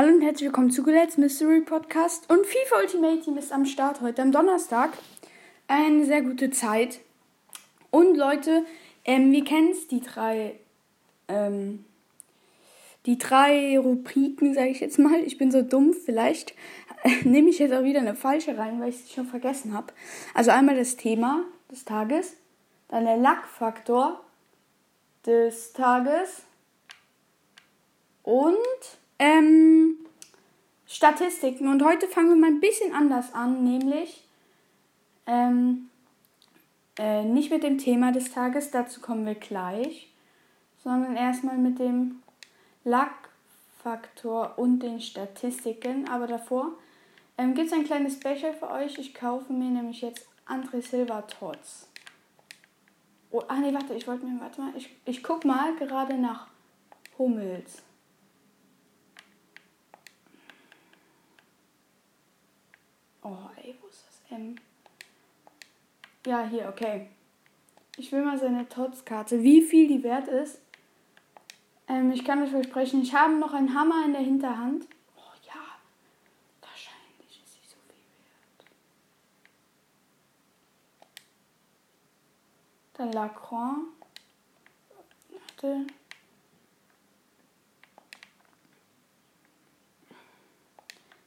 Hallo 0.00 0.14
und 0.14 0.22
herzlich 0.22 0.46
willkommen 0.46 0.70
zu 0.70 0.82
Gulet's 0.82 1.18
Mystery 1.18 1.60
Podcast 1.60 2.30
und 2.30 2.46
FIFA 2.46 2.76
Ultimate 2.80 3.20
Team 3.20 3.36
ist 3.36 3.52
am 3.52 3.66
Start 3.66 4.00
heute 4.00 4.22
am 4.22 4.32
Donnerstag. 4.32 4.94
Eine 5.68 6.06
sehr 6.06 6.22
gute 6.22 6.50
Zeit. 6.50 7.00
Und 7.90 8.16
Leute, 8.16 8.64
ähm, 9.04 9.30
wir 9.30 9.44
kennen 9.44 9.72
es, 9.72 9.88
die 9.88 10.00
drei, 10.00 10.58
ähm, 11.28 11.84
die 13.04 13.18
drei 13.18 13.78
Rubriken, 13.78 14.54
sage 14.54 14.70
ich 14.70 14.80
jetzt 14.80 14.98
mal. 14.98 15.20
Ich 15.22 15.36
bin 15.36 15.50
so 15.52 15.60
dumm, 15.60 15.92
vielleicht 15.92 16.54
nehme 17.24 17.50
ich 17.50 17.58
jetzt 17.58 17.74
auch 17.74 17.84
wieder 17.84 18.00
eine 18.00 18.14
falsche 18.14 18.56
rein, 18.56 18.80
weil 18.80 18.88
ich 18.88 19.04
es 19.04 19.12
schon 19.12 19.26
vergessen 19.26 19.74
habe. 19.74 19.92
Also 20.32 20.50
einmal 20.50 20.76
das 20.76 20.96
Thema 20.96 21.44
des 21.70 21.84
Tages, 21.84 22.38
dann 22.88 23.04
der 23.04 23.18
Lackfaktor 23.18 24.24
des 25.26 25.74
Tages 25.74 26.44
und 28.22 28.56
ähm, 29.20 29.98
Statistiken. 30.86 31.68
Und 31.68 31.84
heute 31.84 32.08
fangen 32.08 32.30
wir 32.30 32.36
mal 32.36 32.48
ein 32.48 32.60
bisschen 32.60 32.92
anders 32.92 33.32
an, 33.32 33.62
nämlich 33.62 34.24
ähm, 35.26 35.90
äh, 36.98 37.22
nicht 37.22 37.52
mit 37.52 37.62
dem 37.62 37.78
Thema 37.78 38.10
des 38.10 38.32
Tages, 38.32 38.72
dazu 38.72 39.00
kommen 39.00 39.24
wir 39.24 39.36
gleich, 39.36 40.10
sondern 40.82 41.16
erstmal 41.16 41.58
mit 41.58 41.78
dem 41.78 42.22
Lackfaktor 42.82 44.54
und 44.56 44.80
den 44.80 45.00
Statistiken. 45.00 46.08
Aber 46.08 46.26
davor 46.26 46.72
ähm, 47.38 47.54
gibt 47.54 47.68
es 47.68 47.72
ein 47.74 47.84
kleines 47.84 48.14
Special 48.14 48.54
für 48.54 48.70
euch. 48.70 48.98
Ich 48.98 49.14
kaufe 49.14 49.52
mir 49.52 49.70
nämlich 49.70 50.00
jetzt 50.00 50.26
André 50.48 50.80
Silva 50.80 51.22
Tots. 51.22 51.88
Oh, 53.30 53.42
ah 53.46 53.58
nee, 53.58 53.72
warte, 53.72 53.94
ich 53.94 54.08
wollte 54.08 54.26
mir, 54.26 54.40
warte 54.40 54.60
mal, 54.60 54.72
ich, 54.76 54.90
ich 55.04 55.22
guck 55.22 55.44
mal 55.44 55.76
gerade 55.76 56.14
nach 56.14 56.48
Hummels. 57.16 57.82
Oh, 63.22 63.36
ey, 63.62 63.76
wo 63.80 63.88
ist 63.88 64.06
das 64.06 64.38
M? 64.38 64.56
Ja, 66.26 66.46
hier, 66.46 66.68
okay. 66.68 67.08
Ich 67.96 68.10
will 68.12 68.24
mal 68.24 68.38
seine 68.38 68.68
Tots-Karte. 68.68 69.42
Wie 69.42 69.60
viel 69.60 69.88
die 69.88 70.02
wert 70.02 70.28
ist? 70.28 70.60
Ähm, 71.86 72.12
ich 72.12 72.24
kann 72.24 72.42
euch 72.42 72.50
versprechen, 72.50 73.02
ich 73.02 73.14
habe 73.14 73.34
noch 73.34 73.52
einen 73.52 73.74
Hammer 73.74 74.04
in 74.06 74.12
der 74.12 74.22
Hinterhand. 74.22 74.86
Oh 75.16 75.32
ja, 75.46 75.60
wahrscheinlich 76.60 77.42
ist 77.42 77.52
sie 77.52 77.68
so 77.68 77.76
viel 77.88 78.04
wert. 78.22 78.70
Dann 82.94 83.12
Lacroix. 83.12 83.76
Warte. 85.30 85.86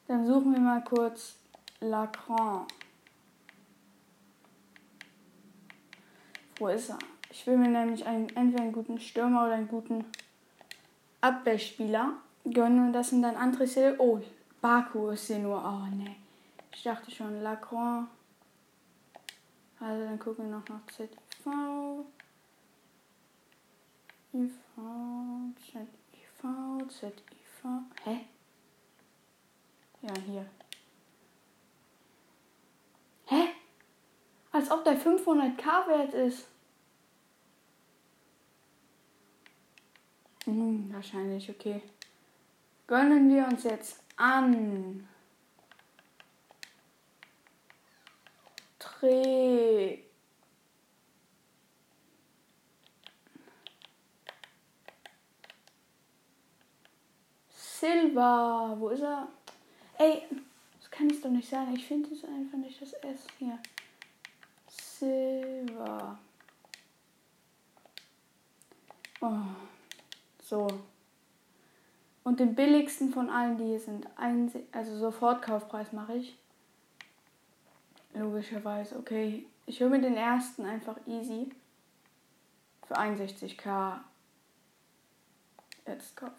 Dann 0.07 0.25
suchen 0.25 0.53
wir 0.53 0.59
mal 0.59 0.83
kurz 0.83 1.35
Lacan. 1.83 2.65
Wo 6.57 6.67
ist 6.67 6.89
er? 6.89 6.99
Ich 7.29 7.45
will 7.47 7.57
mir 7.57 7.67
nämlich 7.67 8.05
einen, 8.05 8.29
entweder 8.35 8.63
einen 8.63 8.73
guten 8.73 8.99
Stürmer 8.99 9.45
oder 9.45 9.55
einen 9.55 9.67
guten 9.67 10.05
Abwehrspieler 11.21 12.13
gönnen 12.45 12.87
und 12.87 12.93
das 12.93 13.09
sind 13.09 13.21
dann 13.21 13.35
andere 13.35 13.67
Sil 13.67 13.95
Oh, 13.97 14.21
Baku 14.61 15.09
ist 15.09 15.27
hier 15.27 15.39
nur. 15.39 15.57
Oh 15.57 15.95
ne. 15.95 16.15
Ich 16.73 16.83
dachte 16.83 17.11
schon, 17.11 17.41
Lacroix. 17.41 18.05
Also 19.79 20.05
dann 20.05 20.19
gucken 20.19 20.45
wir 20.45 20.57
noch 20.57 20.67
nach 20.69 20.85
ZIV. 20.87 21.09
IV, 24.33 24.51
ZIV, 25.59 26.89
ZIV. 26.89 27.65
Hä? 28.05 28.25
Ja, 30.01 30.13
hier. 30.25 30.45
Als 34.63 34.71
ob 34.71 34.85
der 34.85 34.97
500k 34.97 35.87
wert 35.89 36.13
ist. 36.13 36.47
Hm, 40.45 40.89
wahrscheinlich, 40.93 41.49
okay. 41.49 41.81
Gönnen 42.87 43.29
wir 43.29 43.45
uns 43.45 43.63
jetzt 43.65 44.01
an. 44.15 45.05
Dreh. 48.79 49.99
Silva. 57.49 58.77
Wo 58.79 58.87
ist 58.87 59.01
er? 59.01 59.27
Ey, 59.97 60.23
das 60.79 60.89
kann 60.89 61.09
ich 61.09 61.19
doch 61.19 61.31
nicht 61.31 61.49
sagen. 61.49 61.75
Ich 61.75 61.85
finde 61.85 62.13
es 62.13 62.23
einfach 62.23 62.57
nicht 62.57 62.81
das 62.81 62.93
S 62.93 63.27
hier. 63.37 63.59
Silber. 65.03 66.17
Oh, 69.21 69.31
so. 70.41 70.67
Und 72.23 72.39
den 72.39 72.55
billigsten 72.55 73.11
von 73.11 73.29
allen, 73.29 73.57
die 73.57 73.65
hier 73.65 73.79
sind, 73.79 74.07
also 74.71 74.97
Sofortkaufpreis 74.97 75.91
mache 75.91 76.15
ich. 76.15 76.37
Logischerweise, 78.13 78.97
okay. 78.97 79.45
Ich 79.65 79.81
hole 79.81 79.89
mir 79.89 80.01
den 80.01 80.15
ersten 80.15 80.65
einfach 80.65 80.97
easy. 81.05 81.49
Für 82.87 82.97
61k. 82.97 83.99
Jetzt 85.85 86.15
kaufen. 86.15 86.33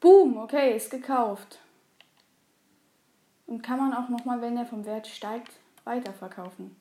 Boom, 0.00 0.36
okay, 0.38 0.76
ist 0.76 0.90
gekauft. 0.90 1.58
Und 3.48 3.62
kann 3.62 3.78
man 3.78 3.94
auch 3.94 4.08
nochmal, 4.08 4.40
wenn 4.40 4.56
er 4.56 4.66
vom 4.66 4.84
Wert 4.84 5.08
steigt, 5.08 5.52
weiterverkaufen. 5.84 6.76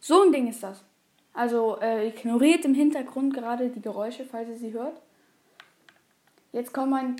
So 0.00 0.22
ein 0.22 0.32
Ding 0.32 0.48
ist 0.48 0.62
das. 0.62 0.82
Also 1.34 1.78
äh, 1.80 2.08
ignoriert 2.08 2.64
im 2.64 2.74
Hintergrund 2.74 3.34
gerade 3.34 3.68
die 3.68 3.82
Geräusche, 3.82 4.24
falls 4.24 4.48
ihr 4.48 4.56
sie 4.56 4.72
hört. 4.72 5.00
Jetzt 6.50 6.72
kommt 6.72 6.90
mein 6.90 7.16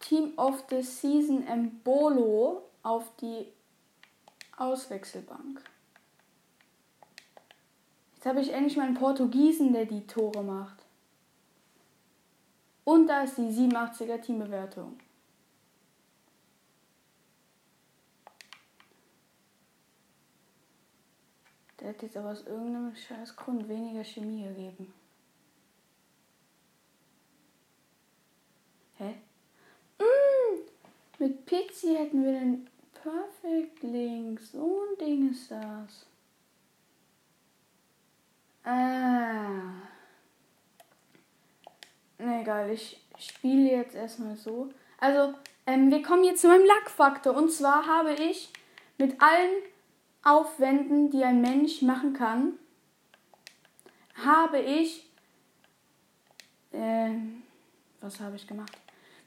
Team 0.00 0.34
of 0.36 0.62
the 0.70 0.82
Season 0.82 1.46
Embolo 1.46 2.62
auf 2.82 3.10
die 3.20 3.46
Auswechselbank. 4.56 5.62
Jetzt 8.14 8.26
habe 8.26 8.40
ich 8.40 8.52
endlich 8.52 8.76
meinen 8.76 8.94
Portugiesen, 8.94 9.72
der 9.72 9.86
die 9.86 10.06
Tore 10.06 10.42
macht. 10.42 10.84
Und 12.84 13.08
da 13.08 13.22
ist 13.22 13.38
die 13.38 13.50
87er 13.50 14.20
Teambewertung. 14.20 14.98
Der 21.80 21.90
hat 21.90 22.02
jetzt 22.02 22.16
aber 22.16 22.30
aus 22.30 22.46
irgendeinem 22.46 22.94
scheiß 22.94 23.36
Grund 23.36 23.68
weniger 23.68 24.02
Chemie 24.02 24.44
gegeben. 24.44 24.92
Hä? 28.98 29.14
Mmh, 29.98 30.62
mit 31.18 31.44
Pixie 31.44 31.96
hätten 31.96 32.24
wir 32.24 32.32
den 32.32 32.68
Perfect 32.94 33.82
Link. 33.82 34.40
So 34.40 34.80
ein 34.80 34.98
Ding 34.98 35.30
ist 35.30 35.50
das. 35.50 36.06
Ah. 38.64 39.82
Na 42.18 42.40
egal, 42.40 42.70
ich 42.70 43.04
spiele 43.18 43.70
jetzt 43.70 43.94
erstmal 43.94 44.36
so. 44.36 44.70
Also, 44.98 45.34
ähm, 45.66 45.90
wir 45.90 46.02
kommen 46.02 46.24
jetzt 46.24 46.40
zu 46.40 46.48
meinem 46.48 46.64
Lackfaktor. 46.64 47.36
Und 47.36 47.52
zwar 47.52 47.86
habe 47.86 48.14
ich 48.14 48.50
mit 48.98 49.20
allen 49.20 49.62
Aufwänden, 50.26 51.10
die 51.10 51.24
ein 51.24 51.40
Mensch 51.40 51.82
machen 51.82 52.12
kann, 52.12 52.54
habe 54.24 54.58
ich. 54.58 55.08
Äh, 56.72 57.10
was 58.00 58.20
habe 58.20 58.36
ich 58.36 58.46
gemacht? 58.46 58.72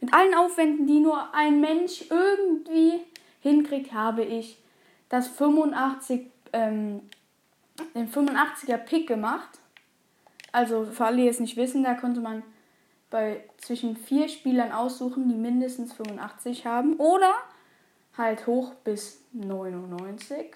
Mit 0.01 0.13
allen 0.13 0.33
Aufwänden, 0.35 0.88
die 0.88 1.00
nur 1.00 1.33
ein 1.33 1.59
Mensch 1.59 2.06
irgendwie 2.09 3.01
hinkriegt, 3.41 3.94
habe 3.94 4.24
ich 4.24 4.57
das 5.09 5.27
85, 5.27 6.27
ähm, 6.53 7.01
den 7.95 8.09
85er 8.09 8.77
Pick 8.77 9.07
gemacht. 9.07 9.59
Also 10.51 10.85
für 10.85 11.06
alle, 11.06 11.18
die 11.18 11.27
es 11.27 11.39
nicht 11.39 11.57
wissen, 11.57 11.83
da 11.83 11.94
konnte 11.94 12.21
man 12.21 12.44
bei 13.09 13.44
zwischen 13.57 13.95
vier 13.95 14.27
Spielern 14.29 14.71
aussuchen, 14.71 15.29
die 15.29 15.35
mindestens 15.35 15.94
85 15.94 16.65
haben 16.65 16.95
oder 16.97 17.33
halt 18.18 18.47
hoch 18.47 18.74
bis 18.83 19.21
99. 19.33 20.56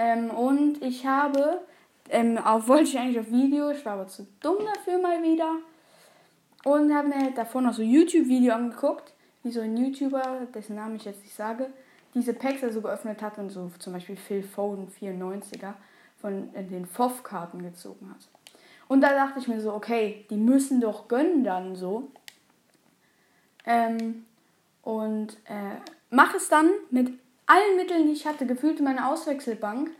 Ähm, 0.00 0.30
und 0.30 0.82
ich 0.82 1.04
habe, 1.04 1.60
ähm, 2.08 2.38
auch 2.38 2.66
wollte 2.66 2.84
ich 2.84 2.98
eigentlich 2.98 3.20
auf 3.20 3.30
Video, 3.30 3.68
ich 3.68 3.84
war 3.84 3.92
aber 3.92 4.08
zu 4.08 4.26
dumm 4.40 4.56
dafür 4.64 4.98
mal 4.98 5.22
wieder. 5.22 5.56
Und 6.64 6.94
habe 6.94 7.08
mir 7.08 7.32
davor 7.32 7.60
noch 7.60 7.74
so 7.74 7.82
YouTube-Video 7.82 8.54
angeguckt, 8.54 9.12
wie 9.42 9.50
so 9.50 9.60
ein 9.60 9.76
YouTuber, 9.76 10.46
dessen 10.54 10.76
Namen 10.76 10.96
ich 10.96 11.04
jetzt 11.04 11.22
nicht 11.22 11.34
sage, 11.34 11.66
diese 12.14 12.32
Packs 12.32 12.64
also 12.64 12.80
geöffnet 12.80 13.20
hat 13.20 13.36
und 13.36 13.50
so 13.50 13.70
zum 13.78 13.92
Beispiel 13.92 14.16
Phil 14.16 14.42
Foden 14.42 14.88
94er 14.88 15.74
von 16.18 16.54
äh, 16.54 16.64
den 16.64 16.86
FOF-Karten 16.86 17.62
gezogen 17.62 18.08
hat. 18.08 18.26
Und 18.88 19.02
da 19.02 19.12
dachte 19.12 19.38
ich 19.38 19.48
mir 19.48 19.60
so, 19.60 19.74
okay, 19.74 20.24
die 20.30 20.38
müssen 20.38 20.80
doch 20.80 21.08
gönnen 21.08 21.44
dann 21.44 21.76
so. 21.76 22.10
Ähm, 23.66 24.24
und 24.80 25.36
äh, 25.44 25.76
mache 26.08 26.38
es 26.38 26.48
dann 26.48 26.70
mit 26.90 27.12
allen 27.50 27.76
Mitteln, 27.76 28.06
die 28.06 28.12
ich 28.12 28.26
hatte, 28.26 28.46
gefühlt 28.46 28.78
in 28.78 28.84
meiner 28.84 29.10
Auswechselbank. 29.10 29.90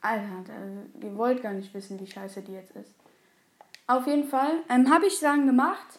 Alter, 0.00 0.54
ihr 1.02 1.16
wollt 1.16 1.42
gar 1.42 1.52
nicht 1.52 1.74
wissen, 1.74 2.00
wie 2.00 2.10
scheiße 2.10 2.40
die 2.40 2.52
jetzt 2.52 2.74
ist. 2.74 2.94
Auf 3.86 4.06
jeden 4.06 4.26
Fall 4.28 4.62
ähm, 4.70 4.90
habe 4.90 5.06
ich 5.06 5.20
dann 5.20 5.46
gemacht. 5.46 5.98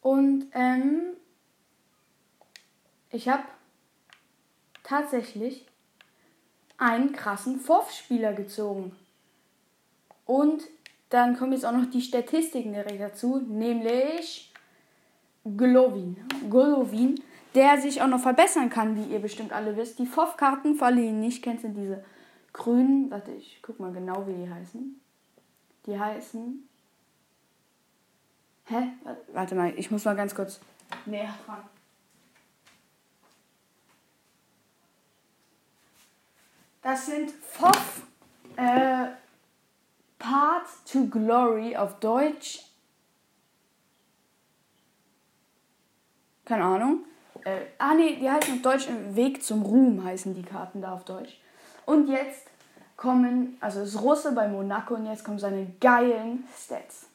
Und 0.00 0.46
ähm, 0.52 1.14
ich 3.10 3.28
habe 3.28 3.42
tatsächlich 4.84 5.66
einen 6.78 7.12
krassen 7.12 7.58
FOF-Spieler 7.58 8.34
gezogen. 8.34 8.94
Und 10.26 10.64
dann 11.10 11.36
kommen 11.36 11.52
jetzt 11.52 11.64
auch 11.64 11.72
noch 11.72 11.90
die 11.90 12.02
Statistiken 12.02 12.72
direkt 12.72 13.00
dazu, 13.00 13.38
nämlich 13.38 14.52
Golovin. 15.44 16.16
Golovin, 16.48 17.20
der 17.54 17.80
sich 17.80 18.02
auch 18.02 18.08
noch 18.08 18.20
verbessern 18.20 18.68
kann, 18.68 18.96
wie 18.96 19.12
ihr 19.12 19.20
bestimmt 19.20 19.52
alle 19.52 19.76
wisst. 19.76 19.98
Die 19.98 20.06
FOF-Karten, 20.06 20.74
für 20.74 20.86
alle, 20.86 21.00
die 21.00 21.12
nicht 21.12 21.42
kennt, 21.42 21.60
sind 21.60 21.74
diese 21.74 22.04
grünen. 22.52 23.10
Warte, 23.10 23.32
ich 23.32 23.60
guck 23.62 23.78
mal 23.78 23.92
genau, 23.92 24.26
wie 24.26 24.34
die 24.34 24.50
heißen. 24.50 25.00
Die 25.86 25.98
heißen. 25.98 26.68
Hä? 28.66 28.88
Warte 29.32 29.54
mal, 29.54 29.72
ich 29.76 29.90
muss 29.90 30.04
mal 30.04 30.16
ganz 30.16 30.34
kurz 30.34 30.60
näher 31.06 31.34
dran. 31.46 31.62
Das 36.82 37.06
sind 37.06 37.30
FOF 37.30 38.02
äh, 38.56 39.06
Path 40.18 40.68
to 40.90 41.06
Glory 41.06 41.76
auf 41.76 41.98
Deutsch. 42.00 42.62
Keine 46.44 46.64
Ahnung. 46.64 47.04
Äh, 47.44 47.66
ah 47.78 47.94
nee, 47.94 48.16
die 48.16 48.30
heißen 48.30 48.54
auf 48.54 48.62
Deutsch 48.62 48.88
Weg 49.10 49.42
zum 49.42 49.62
Ruhm 49.62 50.02
heißen 50.02 50.34
die 50.34 50.42
Karten 50.42 50.80
da 50.80 50.92
auf 50.92 51.04
Deutsch. 51.04 51.38
Und 51.86 52.08
jetzt 52.08 52.48
kommen, 52.96 53.56
also 53.60 53.82
ist 53.82 54.00
Russe 54.00 54.32
bei 54.32 54.48
Monaco 54.48 54.94
und 54.94 55.06
jetzt 55.06 55.24
kommen 55.24 55.38
seine 55.38 55.66
geilen 55.80 56.44
Stats. 56.56 57.06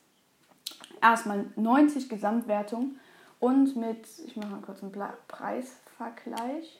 Erstmal 1.01 1.45
90 1.55 2.09
Gesamtwertung 2.09 2.97
und 3.39 3.75
mit, 3.75 4.05
ich 4.25 4.35
mache 4.35 4.49
mal 4.49 4.61
kurz 4.61 4.83
einen 4.83 4.91
Preisvergleich. 5.27 6.79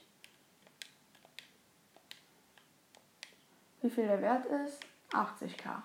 wie 3.82 3.90
viel 3.90 4.08
der 4.08 4.22
Wert 4.22 4.46
ist? 4.46 4.80
80k. 5.12 5.82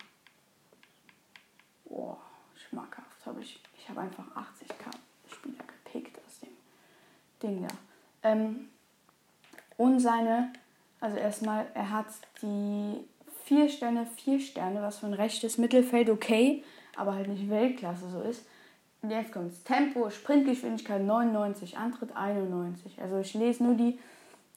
Boah, 1.84 2.20
schmackhaft. 2.54 3.24
Hab 3.24 3.38
ich 3.38 3.62
ich 3.76 3.88
habe 3.88 4.00
einfach 4.00 4.24
80k 4.34 4.90
Spieler 5.30 5.64
Ding 7.44 7.66
da. 7.66 7.74
Ähm, 8.28 8.68
und 9.76 10.00
seine, 10.00 10.52
also 11.00 11.16
erstmal, 11.16 11.66
er 11.74 11.90
hat 11.90 12.06
die 12.42 13.00
4 13.44 13.68
Sterne, 13.68 14.06
4 14.06 14.40
Sterne, 14.40 14.82
was 14.82 14.98
für 14.98 15.06
ein 15.06 15.14
rechtes 15.14 15.58
Mittelfeld 15.58 16.08
okay, 16.08 16.64
aber 16.96 17.14
halt 17.14 17.28
nicht 17.28 17.50
Weltklasse 17.50 18.08
so 18.10 18.20
ist. 18.22 18.46
Und 19.02 19.10
jetzt 19.10 19.32
kommt's. 19.32 19.62
Tempo, 19.64 20.08
Sprintgeschwindigkeit 20.08 21.02
99, 21.02 21.76
Antritt 21.76 22.16
91. 22.16 23.02
Also 23.02 23.18
ich 23.18 23.34
lese 23.34 23.62
nur 23.62 23.74
die 23.74 23.98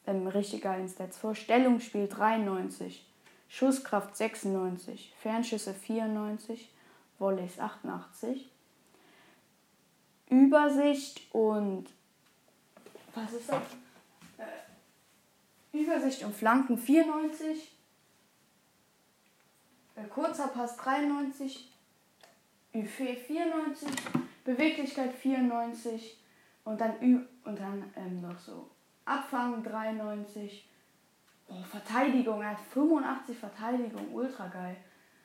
ähm, 0.05 0.27
richtig 0.27 0.61
geilen 0.61 0.87
Stats 0.87 1.17
vor. 1.17 1.35
Stellungsspiel 1.35 2.07
93. 2.07 3.05
Schusskraft 3.49 4.15
96, 4.15 5.13
Fernschüsse 5.21 5.73
94, 5.73 6.69
Volleys 7.17 7.59
88. 7.59 8.49
Übersicht 10.29 11.21
und 11.33 11.85
was 13.23 13.33
ist 13.33 13.49
das? 13.49 13.61
Äh, 14.37 15.77
Übersicht 15.77 16.23
und 16.23 16.35
Flanken 16.35 16.77
94. 16.77 17.75
Äh, 19.95 20.03
kurzer 20.07 20.47
Pass 20.47 20.77
93. 20.77 21.71
Ü4 22.73 23.15
94. 23.15 23.89
Beweglichkeit 24.43 25.13
94. 25.13 26.17
Und 26.63 26.81
dann, 26.81 27.01
Ü 27.01 27.25
und 27.45 27.59
dann 27.59 27.91
ähm, 27.95 28.21
noch 28.21 28.39
so 28.39 28.69
Abfangen 29.05 29.63
93. 29.63 30.67
Oh, 31.49 31.63
Verteidigung, 31.63 32.41
er 32.41 32.51
hat 32.51 32.59
85 32.73 33.37
Verteidigung, 33.37 34.13
ultra 34.13 34.47
geil. 34.47 34.75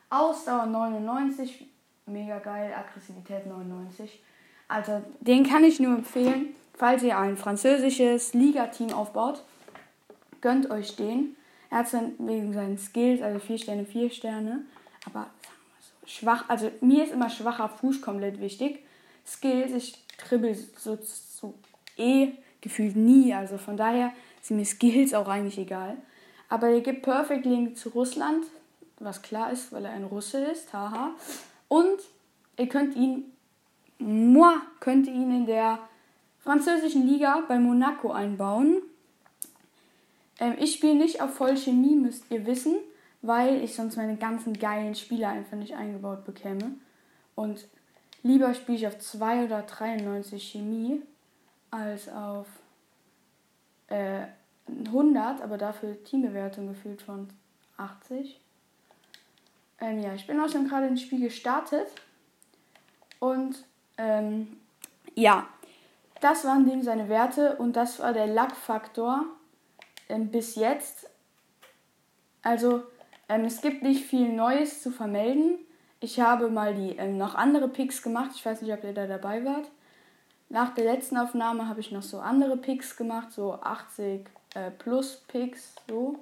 Ausdauer 0.09 0.67
99, 0.67 1.67
mega 2.07 2.39
geil. 2.39 2.73
Aggressivität 2.73 3.47
99. 3.47 4.23
Also, 4.69 5.03
den 5.19 5.45
kann 5.45 5.65
ich 5.65 5.81
nur 5.81 5.97
empfehlen, 5.97 6.55
falls 6.83 7.05
ihr 7.05 7.17
ein 7.17 7.37
französisches 7.37 8.35
Liga-Team 8.35 8.93
aufbaut. 8.93 9.45
Gönnt 10.41 10.69
euch 10.69 10.97
den. 10.97 11.37
Er 11.71 11.79
hat 11.79 11.93
wegen 12.19 12.53
seinen 12.53 12.77
Skills, 12.77 13.23
also 13.23 13.39
4 13.39 13.59
Sterne, 13.59 13.85
4 13.85 14.11
Sterne. 14.11 14.65
Aber 15.07 15.29
so, 15.79 16.09
schwach, 16.09 16.49
also 16.49 16.73
mir 16.81 17.05
ist 17.05 17.13
immer 17.13 17.31
schwacher 17.31 17.69
Fuß 17.69 18.03
komplett 18.03 18.41
wichtig. 18.41 18.81
Skills, 19.25 19.71
ich 19.71 19.95
dribbel 20.27 20.57
so, 20.77 20.99
so 21.01 21.55
eh 21.97 22.33
gefühlt 22.61 22.97
nie. 22.97 23.33
Also 23.33 23.59
von 23.59 23.77
daher 23.77 24.13
sind 24.41 24.57
mir 24.57 24.67
Skills 24.67 25.15
auch 25.15 25.29
eigentlich 25.29 25.59
egal. 25.59 25.97
Aber 26.49 26.67
er 26.67 26.81
gibt 26.81 27.03
Perfect 27.03 27.47
Link 27.47 27.77
zu 27.77 27.91
Russland, 27.91 28.45
was 28.99 29.23
klar 29.23 29.53
ist, 29.53 29.73
weil 29.73 29.85
er 29.85 29.93
ein 29.93 30.03
Russe 30.03 30.47
ist, 30.47 30.73
haha. 30.73 31.13
Und 31.69 32.01
ihr 32.59 32.69
könnt 32.69 32.97
ihn, 32.97 33.27
moi, 34.01 34.55
könnt 34.81 35.07
ihn 35.07 35.31
in 35.31 35.47
der 35.47 35.79
französischen 36.43 37.07
Liga 37.07 37.43
bei 37.49 37.59
Monaco 37.59 38.13
einbauen. 38.13 38.83
Ähm, 40.41 40.57
ich 40.59 40.75
spiele 40.75 40.97
nicht 40.97 41.21
auf 41.21 41.35
Vollchemie, 41.35 41.97
müsst 41.97 42.25
ihr 42.31 42.47
wissen, 42.47 42.77
weil 43.23 43.63
ich 43.63 43.75
sonst 43.75 43.97
meine 43.97 44.17
ganzen 44.17 44.59
geilen 44.59 44.95
Spieler 44.95 45.29
einfach 45.29 45.57
nicht 45.57 45.75
eingebaut 45.75 46.25
bekäme. 46.25 46.73
Und 47.35 47.67
lieber 48.23 48.53
spiele 48.55 48.79
ich 48.79 48.87
auf 48.87 48.99
2 48.99 49.45
oder 49.45 49.63
93 49.63 50.53
Chemie 50.53 51.03
als 51.71 52.09
auf 52.09 52.47
äh, 53.89 54.27
100, 54.87 55.43
aber 55.43 55.59
dafür 55.59 56.03
Teambewertung 56.05 56.69
gefühlt 56.69 57.03
von 57.03 57.29
80. 57.77 58.41
Ähm, 59.81 60.01
ja, 60.01 60.15
ich 60.15 60.27
bin 60.27 60.41
auch 60.41 60.49
schon 60.49 60.69
gerade 60.69 60.87
ins 60.87 61.03
Spiel 61.03 61.21
gestartet. 61.21 61.89
Und 63.19 63.65
ähm, 63.99 64.57
ja, 65.15 65.47
das 66.23 66.45
waren 66.45 66.65
dem 66.69 66.83
seine 66.83 67.09
Werte 67.09 67.57
und 67.57 67.75
das 67.75 67.99
war 67.99 68.13
der 68.13 68.29
Luck-Faktor 68.29 69.27
ähm, 70.09 70.31
bis 70.31 70.55
jetzt. 70.55 71.11
Also, 72.43 72.83
ähm, 73.29 73.45
es 73.45 73.61
gibt 73.61 73.83
nicht 73.83 74.05
viel 74.05 74.33
Neues 74.33 74.83
zu 74.83 74.91
vermelden. 74.91 75.59
Ich 76.01 76.21
habe 76.21 76.49
mal 76.49 76.75
die 76.75 76.97
ähm, 76.97 77.19
noch 77.19 77.35
andere 77.35 77.69
Picks 77.69 78.03
gemacht. 78.03 78.31
Ich 78.35 78.47
weiß 78.47 78.63
nicht, 78.63 78.73
ob 78.73 78.85
ihr 78.85 78.93
da 78.93 79.07
dabei 79.07 79.45
wart. 79.45 79.69
Nach 80.49 80.75
der 80.75 80.85
letzten 80.85 81.17
Aufnahme 81.17 81.69
habe 81.69 81.81
ich 81.81 81.91
noch 81.91 82.03
so 82.03 82.21
andere 82.21 82.57
Picks 82.57 82.97
gemacht, 82.97 83.33
so 83.33 83.55
80 83.55 84.27
äh, 84.55 84.71
Plus 84.71 85.23
Picks, 85.27 85.75
so, 85.89 86.17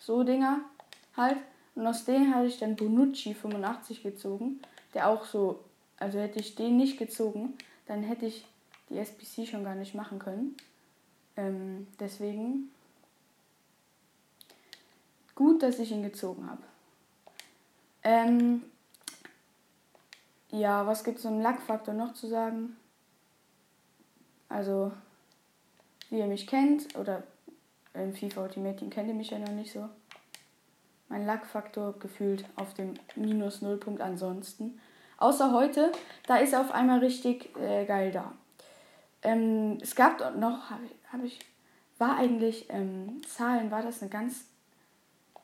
so 0.00 0.24
Dinger 0.24 0.60
halt. 1.16 1.36
Und 1.76 1.86
aus 1.86 2.04
denen 2.04 2.34
hatte 2.34 2.46
ich 2.46 2.58
dann 2.58 2.76
Bonucci 2.76 3.34
85 3.34 4.02
gezogen, 4.02 4.60
der 4.94 5.08
auch 5.08 5.24
so, 5.24 5.60
also 5.98 6.18
hätte 6.18 6.40
ich 6.40 6.54
den 6.54 6.76
nicht 6.76 6.98
gezogen, 6.98 7.54
dann 7.86 8.02
hätte 8.02 8.26
ich 8.26 8.46
die 8.88 8.98
SPC 8.98 9.48
schon 9.48 9.64
gar 9.64 9.74
nicht 9.74 9.94
machen 9.94 10.18
können. 10.18 10.56
Ähm, 11.36 11.86
deswegen 11.98 12.70
gut, 15.34 15.62
dass 15.62 15.78
ich 15.78 15.90
ihn 15.90 16.02
gezogen 16.02 16.48
habe. 16.48 16.62
Ähm, 18.02 18.62
ja, 20.50 20.86
was 20.86 21.02
gibt 21.02 21.18
es 21.18 21.24
im 21.24 21.40
Lackfaktor 21.40 21.94
noch 21.94 22.14
zu 22.14 22.28
sagen? 22.28 22.76
Also, 24.48 24.92
wie 26.10 26.18
ihr 26.18 26.26
mich 26.26 26.46
kennt 26.46 26.94
oder 26.96 27.24
im 27.94 28.14
FIFA 28.14 28.44
Ultimate 28.44 28.76
Team 28.76 28.90
kennt 28.90 29.08
ihr 29.08 29.14
mich 29.14 29.30
ja 29.30 29.38
noch 29.38 29.52
nicht 29.52 29.72
so. 29.72 29.88
Mein 31.08 31.26
Lackfaktor 31.26 31.98
gefühlt 31.98 32.44
auf 32.56 32.74
dem 32.74 32.94
minus 33.16 33.62
Nullpunkt 33.62 34.00
ansonsten. 34.00 34.80
Außer 35.16 35.52
heute, 35.52 35.92
da 36.26 36.36
ist 36.36 36.52
er 36.52 36.60
auf 36.60 36.72
einmal 36.72 36.98
richtig 36.98 37.56
äh, 37.56 37.84
geil 37.84 38.12
da. 38.12 38.32
Ähm, 39.24 39.78
es 39.80 39.94
gab 39.94 40.36
noch, 40.36 40.70
habe 40.70 40.84
ich, 40.84 41.12
hab 41.12 41.24
ich, 41.24 41.38
war 41.98 42.16
eigentlich 42.16 42.66
ähm, 42.68 43.22
Zahlen, 43.26 43.70
war 43.70 43.82
das 43.82 44.00
eine 44.00 44.10
ganz, 44.10 44.44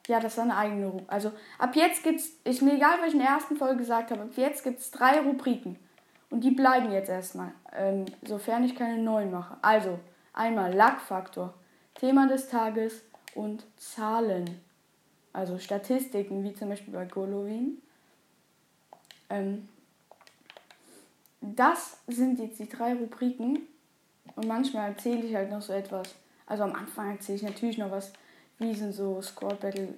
ja, 0.07 0.21
das 0.21 0.37
war 0.37 0.45
eine 0.45 0.57
eigene 0.57 0.87
Rubrik. 0.87 1.13
Also 1.13 1.33
ab 1.59 1.75
jetzt 1.75 2.05
gibt's, 2.05 2.31
ist 2.45 2.63
mir 2.63 2.75
egal, 2.75 2.99
was 3.01 3.09
ich 3.09 3.15
in 3.15 3.21
der 3.21 3.31
ersten 3.31 3.57
Folge 3.57 3.79
gesagt 3.79 4.11
habe, 4.11 4.23
ab 4.23 4.31
jetzt 4.37 4.63
gibt 4.63 4.81
es 4.81 4.91
drei 4.91 5.21
Rubriken. 5.21 5.79
Und 6.31 6.45
die 6.45 6.53
bleiben 6.53 6.93
jetzt 6.93 7.09
erstmal, 7.09 7.53
ähm, 7.73 8.07
sofern 8.23 8.63
ich 8.65 8.77
keine 8.77 9.03
neuen 9.03 9.33
mache. 9.33 9.57
Also, 9.63 9.99
einmal 10.33 10.73
Lackfaktor. 10.73 11.55
Thema 11.95 12.29
des 12.29 12.49
Tages 12.49 13.03
und 13.35 13.67
Zahlen. 13.77 14.61
Also 15.33 15.59
Statistiken, 15.59 16.43
wie 16.45 16.55
zum 16.55 16.69
Beispiel 16.69 16.95
bei 16.95 17.05
Golovin. 17.05 17.83
Ähm, 19.29 19.69
das 21.41 21.99
sind 22.07 22.39
jetzt 22.39 22.59
die 22.59 22.69
drei 22.69 22.95
Rubriken. 22.95 23.61
Und 24.37 24.47
manchmal 24.47 24.91
erzähle 24.91 25.25
ich 25.25 25.35
halt 25.35 25.51
noch 25.51 25.63
so 25.63 25.73
etwas. 25.73 26.15
Also 26.47 26.65
am 26.65 26.75
Anfang 26.75 27.13
erzähle 27.13 27.37
ich 27.37 27.43
natürlich 27.43 27.79
noch 27.79 27.91
was, 27.91 28.13
wie 28.59 28.75
sind 28.75 28.93
so 28.93 29.21
Squad 29.23 29.61
Battle, 29.61 29.89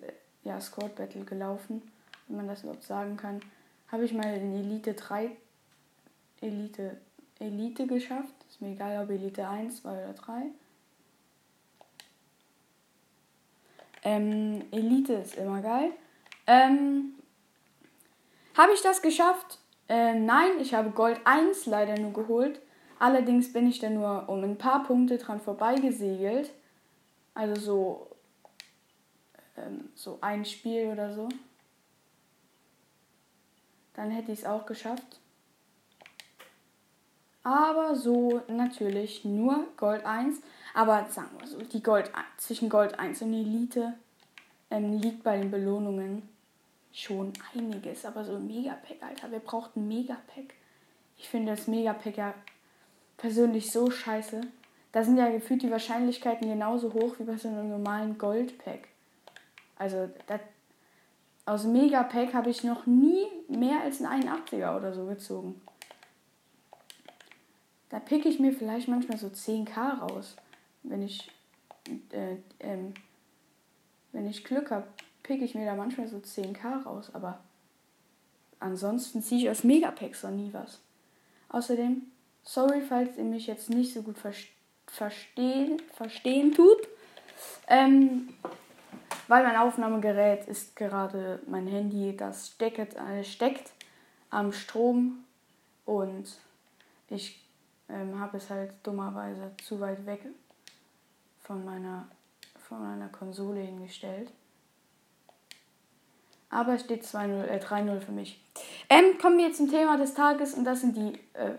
ja, 0.45 0.61
Squad 0.61 0.95
Battle 0.95 1.25
gelaufen, 1.25 1.83
wenn 2.29 2.37
man 2.39 2.49
das 2.49 2.62
überhaupt 2.62 2.85
sagen 2.85 3.17
kann. 3.17 3.41
Habe 3.91 4.05
ich 4.05 4.12
mal 4.12 4.35
in 4.35 4.55
Elite 4.55 4.95
3 4.95 5.31
Elite, 6.43 6.97
Elite 7.39 7.87
geschafft. 7.87 8.35
Ist 8.51 8.61
mir 8.61 8.73
egal, 8.73 9.03
ob 9.03 9.11
Elite 9.11 9.47
1, 9.47 9.83
2 9.83 9.91
oder 9.91 10.12
3. 10.12 10.47
Ähm, 14.05 14.65
Elite 14.73 15.15
ist 15.15 15.37
immer 15.37 15.62
geil. 15.62 15.93
Ähm, 16.47 17.15
habe 18.57 18.73
ich 18.73 18.83
das 18.83 19.01
geschafft? 19.01 19.59
Äh, 19.89 20.15
nein, 20.15 20.59
ich 20.61 20.75
habe 20.75 20.91
Gold 20.91 21.21
1 21.25 21.67
leider 21.67 21.99
nur 21.99 22.12
geholt. 22.12 22.61
Allerdings 23.02 23.52
bin 23.52 23.66
ich 23.66 23.80
da 23.80 23.90
nur 23.90 24.28
um 24.28 24.44
ein 24.44 24.56
paar 24.56 24.85
Punkte 24.85 25.18
dran 25.18 25.40
vorbeigesegelt. 25.40 26.52
Also 27.35 27.61
so, 27.61 28.06
ähm, 29.56 29.88
so 29.97 30.18
ein 30.21 30.44
Spiel 30.44 30.87
oder 30.87 31.12
so. 31.12 31.28
Dann 33.94 34.12
hätte 34.12 34.30
ich 34.30 34.38
es 34.38 34.44
auch 34.44 34.66
geschafft. 34.66 35.18
Aber 37.42 37.97
so 37.97 38.40
natürlich 38.47 39.25
nur 39.25 39.66
Gold 39.76 40.06
1. 40.06 40.40
Aber 40.73 41.06
sagen 41.11 41.30
wir 41.40 41.49
so, 41.49 41.59
die 41.59 41.82
Gold 41.82 42.09
zwischen 42.37 42.68
Gold 42.68 43.00
1 43.00 43.21
und 43.23 43.35
Elite 43.35 43.94
ähm, 44.71 45.00
liegt 45.00 45.25
bei 45.25 45.38
den 45.38 45.50
Belohnungen 45.50 46.28
schon 46.92 47.32
einiges. 47.52 48.04
Aber 48.04 48.25
so 48.25 48.37
ein 48.37 48.47
Megapack, 48.47 49.02
Alter, 49.02 49.32
wer 49.32 49.40
braucht 49.40 49.75
ein 49.75 49.88
Megapack? 49.88 50.54
Ich 51.18 51.28
finde 51.28 51.50
das 51.50 51.66
Megapack 51.66 52.16
ja 52.16 52.35
persönlich 53.23 53.71
so 53.71 53.88
scheiße. 53.88 54.41
Da 54.91 55.05
sind 55.05 55.17
ja 55.17 55.31
gefühlt 55.31 55.62
die 55.62 55.71
Wahrscheinlichkeiten 55.71 56.49
genauso 56.49 56.93
hoch 56.93 57.21
wie 57.21 57.25
bei 57.25 57.37
so 57.37 57.49
einem 57.49 57.71
normalen 57.71 58.19
Goldpack. 58.19 58.88
Also 59.76 60.11
das, 60.26 60.41
aus 61.47 61.64
Megapack 61.64 62.35
habe 62.35 62.50
ich 62.50 62.64
noch 62.64 62.85
nie 62.85 63.25
mehr 63.49 63.81
als 63.81 64.02
ein 64.02 64.25
81er 64.25 64.76
oder 64.76 64.93
so 64.93 65.07
gezogen. 65.07 65.61
Da 67.91 68.00
picke 68.00 68.29
ich 68.29 68.41
mir 68.41 68.52
vielleicht 68.52 68.88
manchmal 68.88 69.19
so 69.19 69.29
10k 69.29 70.00
raus, 70.00 70.35
wenn 70.83 71.02
ich, 71.02 71.31
äh, 72.11 72.37
ähm, 72.59 72.93
wenn 74.11 74.29
ich 74.29 74.45
Glück 74.45 74.73
habe 74.73 74.88
picke 75.23 75.45
ich 75.45 75.55
mir 75.55 75.64
da 75.64 75.76
manchmal 75.76 76.09
so 76.09 76.17
10k 76.17 76.83
raus, 76.83 77.11
aber 77.12 77.38
ansonsten 78.59 79.23
ziehe 79.23 79.43
ich 79.43 79.50
aus 79.50 79.62
Megapacks 79.62 80.25
noch 80.25 80.33
nie 80.33 80.52
was. 80.52 80.81
Außerdem, 81.50 82.02
sorry, 82.45 82.81
falls 82.81 83.17
ihr 83.17 83.25
mich 83.25 83.47
jetzt 83.47 83.71
nicht 83.71 83.95
so 83.95 84.03
gut 84.03 84.19
ver 84.19 84.33
verstehen, 84.87 85.81
verstehen 85.95 86.53
tut, 86.53 86.77
ähm, 87.67 88.35
weil 89.29 89.43
mein 89.45 89.57
Aufnahmegerät 89.57 90.47
ist 90.49 90.77
gerade 90.77 91.41
mein 91.47 91.67
Handy, 91.67 92.15
das 92.15 92.49
steckt, 92.49 92.95
äh, 92.97 93.25
steckt 93.25 93.71
am 94.29 94.53
Strom 94.53 95.25
und 95.87 96.37
ich 97.09 97.43
ähm, 97.89 98.19
habe 98.19 98.37
es 98.37 98.51
halt 98.51 98.73
dummerweise 98.83 99.53
zu 99.65 99.81
weit 99.81 100.05
weg 100.05 100.21
von 101.41 101.65
meiner, 101.65 102.09
von 102.69 102.83
meiner 102.83 103.09
Konsole 103.09 103.61
hingestellt. 103.61 104.31
Aber 106.51 106.75
es 106.75 106.83
steht 106.83 107.05
2-0, 107.05 107.45
äh, 107.45 107.59
3-0 107.59 108.01
für 108.01 108.13
mich. 108.13 108.43
Ähm, 108.91 109.17
kommen 109.19 109.39
wir 109.39 109.53
zum 109.55 109.71
Thema 109.71 109.97
des 109.97 110.13
Tages 110.13 110.55
und 110.55 110.65
das 110.65 110.83
sind 110.83 110.97
die 110.97 111.19
äh, 111.33 111.55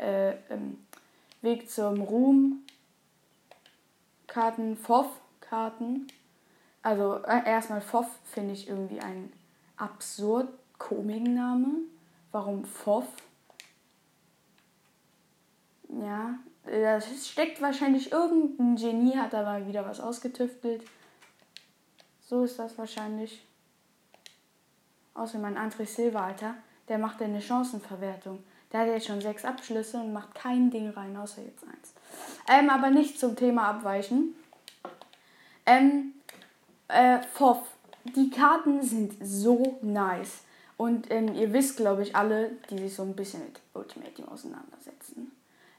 äh, 0.00 0.32
ähm, 0.50 0.78
Weg 1.42 1.70
zum 1.70 2.02
Ruhm 2.02 2.62
Karten, 4.26 4.76
FOF-Karten. 4.76 6.06
Also 6.82 7.16
äh, 7.24 7.46
erstmal 7.46 7.80
FOF 7.80 8.06
finde 8.24 8.54
ich 8.54 8.68
irgendwie 8.68 9.00
ein 9.00 9.32
absurd 9.76 10.48
komischen 10.78 11.34
Name. 11.34 11.68
Warum 12.32 12.64
FOF? 12.64 13.06
Ja, 15.88 16.38
das 16.64 17.28
steckt 17.28 17.60
wahrscheinlich 17.60 18.12
irgendein 18.12 18.76
Genie, 18.76 19.16
hat 19.16 19.32
da 19.32 19.42
mal 19.42 19.66
wieder 19.66 19.84
was 19.84 19.98
ausgetüftelt. 19.98 20.82
So 22.20 22.44
ist 22.44 22.58
das 22.58 22.78
wahrscheinlich. 22.78 23.44
Außer 25.14 25.38
mein 25.38 25.58
André 25.58 25.84
Silva, 25.84 26.26
Alter, 26.26 26.54
der 26.88 26.98
macht 26.98 27.20
eine 27.20 27.42
Chancenverwertung. 27.42 28.44
Der 28.72 28.80
hat 28.80 28.88
jetzt 28.88 29.06
schon 29.06 29.20
sechs 29.20 29.44
Abschlüsse 29.44 29.98
und 29.98 30.12
macht 30.12 30.34
kein 30.34 30.70
Ding 30.70 30.90
rein, 30.90 31.16
außer 31.16 31.42
jetzt 31.42 31.64
eins. 31.64 31.92
Ähm, 32.48 32.70
aber 32.70 32.90
nicht 32.90 33.18
zum 33.18 33.36
Thema 33.36 33.68
abweichen. 33.68 34.34
Ähm, 35.66 36.14
äh, 36.88 37.18
FOF. 37.34 37.58
Die 38.16 38.30
Karten 38.30 38.82
sind 38.82 39.14
so 39.20 39.78
nice. 39.82 40.42
Und 40.76 41.10
ähm, 41.10 41.34
ihr 41.34 41.52
wisst, 41.52 41.76
glaube 41.76 42.02
ich, 42.02 42.16
alle, 42.16 42.52
die 42.70 42.78
sich 42.78 42.94
so 42.94 43.02
ein 43.02 43.14
bisschen 43.14 43.44
mit 43.44 43.60
Ultimate 43.74 44.14
Team 44.14 44.28
auseinandersetzen, 44.28 45.30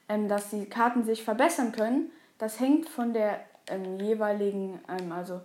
ähm, 0.08 0.28
dass 0.28 0.52
die 0.52 0.66
Karten 0.66 1.04
sich 1.04 1.24
verbessern 1.24 1.72
können. 1.72 2.12
Das 2.38 2.60
hängt 2.60 2.88
von 2.88 3.12
der 3.12 3.40
ähm, 3.68 4.00
jeweiligen, 4.00 4.80
ähm, 4.88 5.12
also 5.12 5.42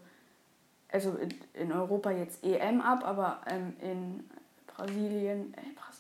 also 0.96 1.16
in, 1.16 1.34
in 1.54 1.72
Europa 1.72 2.10
jetzt 2.10 2.44
EM 2.44 2.80
ab, 2.80 3.04
aber 3.04 3.40
ähm, 3.50 3.74
in 3.80 4.30
Brasilien, 4.66 5.52
äh, 5.54 5.72
Brasilien. 5.74 5.95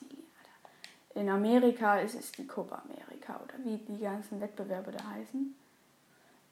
In 1.16 1.30
Amerika 1.30 1.98
ist 1.98 2.14
es 2.14 2.30
die 2.32 2.46
Copa 2.46 2.82
America 2.84 3.40
oder 3.42 3.54
wie 3.64 3.78
die 3.78 4.02
ganzen 4.02 4.38
Wettbewerbe 4.38 4.92
da 4.92 5.02
heißen. 5.14 5.56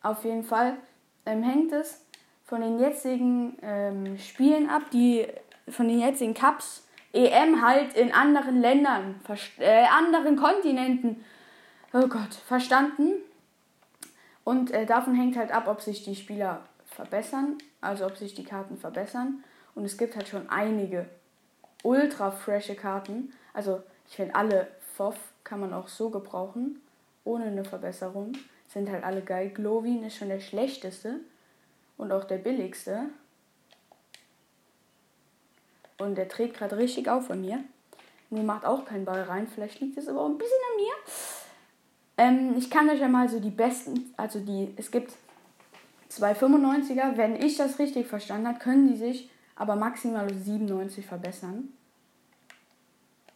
Auf 0.02 0.24
jeden 0.24 0.42
Fall 0.42 0.78
ähm, 1.26 1.42
hängt 1.42 1.70
es 1.72 2.02
von 2.46 2.62
den 2.62 2.78
jetzigen 2.78 3.58
ähm, 3.60 4.18
Spielen 4.18 4.70
ab, 4.70 4.84
die 4.90 5.26
von 5.68 5.86
den 5.86 6.00
jetzigen 6.00 6.32
Cups, 6.32 6.86
EM 7.12 7.60
halt 7.60 7.94
in 7.94 8.10
anderen 8.12 8.62
Ländern, 8.62 9.20
äh, 9.58 9.84
anderen 9.84 10.36
Kontinenten, 10.36 11.22
oh 11.92 12.06
Gott, 12.08 12.34
verstanden. 12.34 13.12
Und 14.44 14.70
äh, 14.70 14.86
davon 14.86 15.14
hängt 15.14 15.36
halt 15.36 15.52
ab, 15.52 15.68
ob 15.68 15.82
sich 15.82 16.04
die 16.04 16.16
Spieler 16.16 16.62
verbessern, 16.86 17.58
also 17.82 18.06
ob 18.06 18.16
sich 18.16 18.34
die 18.34 18.44
Karten 18.44 18.78
verbessern. 18.78 19.44
Und 19.74 19.84
es 19.84 19.98
gibt 19.98 20.16
halt 20.16 20.28
schon 20.28 20.48
einige 20.48 21.06
ultra 21.82 22.30
frische 22.30 22.74
Karten. 22.74 23.34
Also 23.52 23.82
ich 24.08 24.16
finde 24.16 24.34
alle 24.34 24.68
FOF 24.96 25.16
kann 25.42 25.60
man 25.60 25.72
auch 25.72 25.88
so 25.88 26.10
gebrauchen, 26.10 26.80
ohne 27.24 27.46
eine 27.46 27.64
Verbesserung. 27.64 28.32
Sind 28.68 28.90
halt 28.90 29.04
alle 29.04 29.22
geil. 29.22 29.50
Glowin 29.50 30.04
ist 30.04 30.16
schon 30.16 30.28
der 30.28 30.40
schlechteste 30.40 31.20
und 31.96 32.12
auch 32.12 32.24
der 32.24 32.38
billigste. 32.38 33.06
Und 35.98 36.16
der 36.16 36.26
dreht 36.26 36.54
gerade 36.54 36.76
richtig 36.76 37.08
auf 37.08 37.26
von 37.26 37.40
mir. 37.40 37.62
Nur 38.30 38.42
macht 38.42 38.64
auch 38.64 38.84
keinen 38.84 39.04
Ball 39.04 39.22
rein. 39.22 39.46
Vielleicht 39.46 39.80
liegt 39.80 39.96
es 39.96 40.08
aber 40.08 40.22
auch 40.22 40.28
ein 40.28 40.38
bisschen 40.38 40.58
an 40.70 40.82
mir. 40.82 40.92
Ähm, 42.16 42.54
ich 42.58 42.70
kann 42.70 42.88
euch 42.88 43.00
ja 43.00 43.08
mal 43.08 43.28
so 43.28 43.38
die 43.38 43.50
besten, 43.50 44.12
also 44.16 44.40
die, 44.40 44.72
es 44.76 44.90
gibt 44.90 45.12
Zwei 46.14 46.32
95er, 46.32 47.16
wenn 47.16 47.34
ich 47.34 47.56
das 47.56 47.80
richtig 47.80 48.06
verstanden 48.06 48.46
habe, 48.46 48.60
können 48.60 48.86
die 48.86 48.96
sich 48.96 49.30
aber 49.56 49.74
maximal 49.74 50.32
97 50.32 51.04
verbessern. 51.04 51.72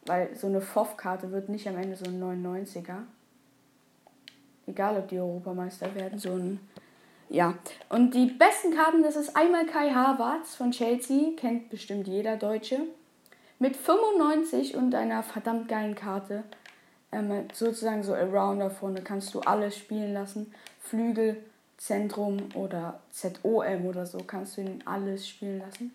Weil 0.08 0.34
so 0.34 0.46
eine 0.46 0.62
FOF-Karte 0.62 1.30
wird 1.32 1.50
nicht 1.50 1.68
am 1.68 1.76
Ende 1.76 1.94
so 1.94 2.06
ein 2.06 2.20
99er. 2.20 3.02
Egal, 4.66 4.96
ob 4.96 5.08
die 5.08 5.18
Europameister 5.18 5.94
werden, 5.94 6.18
so 6.18 6.32
ein. 6.32 6.60
Ja. 7.28 7.54
Und 7.90 8.14
die 8.14 8.26
besten 8.26 8.74
Karten, 8.74 9.02
das 9.02 9.16
ist 9.16 9.36
einmal 9.36 9.66
Kai 9.66 9.90
Havertz 9.90 10.54
von 10.54 10.70
Chelsea, 10.70 11.36
kennt 11.36 11.68
bestimmt 11.68 12.08
jeder 12.08 12.36
Deutsche. 12.36 12.80
Mit 13.58 13.76
95 13.76 14.76
und 14.76 14.94
einer 14.94 15.22
verdammt 15.22 15.68
geilen 15.68 15.94
Karte. 15.94 16.44
Ähm, 17.12 17.46
sozusagen 17.52 18.02
so 18.02 18.14
Arounder 18.14 18.70
vorne 18.70 19.02
kannst 19.02 19.34
du 19.34 19.40
alles 19.40 19.76
spielen 19.76 20.14
lassen. 20.14 20.54
Flügel, 20.80 21.36
Zentrum 21.76 22.48
oder 22.54 23.00
ZOM 23.10 23.84
oder 23.86 24.06
so 24.06 24.18
kannst 24.18 24.56
du 24.56 24.62
ihn 24.62 24.82
alles 24.86 25.28
spielen 25.28 25.58
lassen. 25.58 25.92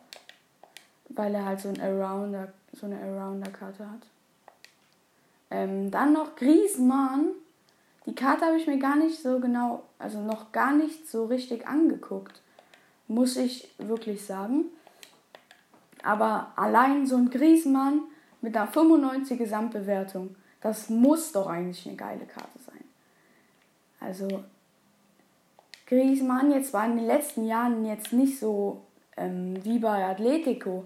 Weil 1.16 1.36
er 1.36 1.46
halt 1.46 1.62
so, 1.62 1.70
ein 1.70 1.80
Arounder, 1.80 2.52
so 2.74 2.86
eine 2.86 3.00
Arounder-Karte 3.00 3.90
hat. 3.90 4.08
Ähm, 5.52 5.92
dann 5.92 6.14
noch 6.14 6.36
Griezmann. 6.36 7.30
Die 8.06 8.16
Karte 8.16 8.46
habe 8.46 8.58
ich 8.58 8.68
mir 8.68 8.80
gar 8.80 8.96
nicht 8.96 9.22
so 9.22 9.40
genau, 9.40 9.84
also 10.00 10.20
noch 10.20 10.52
gar 10.52 10.74
nicht 10.74 11.08
so 11.08 11.26
richtig 11.26 11.68
angeguckt. 11.68 12.42
Muss 13.08 13.38
ich 13.38 13.74
wirklich 13.78 14.26
sagen. 14.26 14.66
Aber 16.02 16.52
allein 16.56 17.06
so 17.06 17.16
ein 17.16 17.30
Griezmann 17.30 18.02
mit 18.42 18.58
einer 18.58 18.68
95 18.68 19.38
Gesamtbewertung, 19.38 20.36
das 20.62 20.90
muss 20.90 21.32
doch 21.32 21.48
eigentlich 21.48 21.88
eine 21.88 21.96
geile 21.96 22.26
Karte 22.26 22.60
sein. 22.66 22.84
Also 24.00 24.44
Griezmann 25.88 26.52
jetzt 26.52 26.74
war 26.74 26.86
in 26.86 26.98
den 26.98 27.06
letzten 27.06 27.46
Jahren 27.46 27.86
jetzt 27.86 28.12
nicht 28.12 28.40
so 28.40 28.82
ähm, 29.16 29.64
wie 29.64 29.80
bei 29.80 30.06
Atletico 30.06 30.86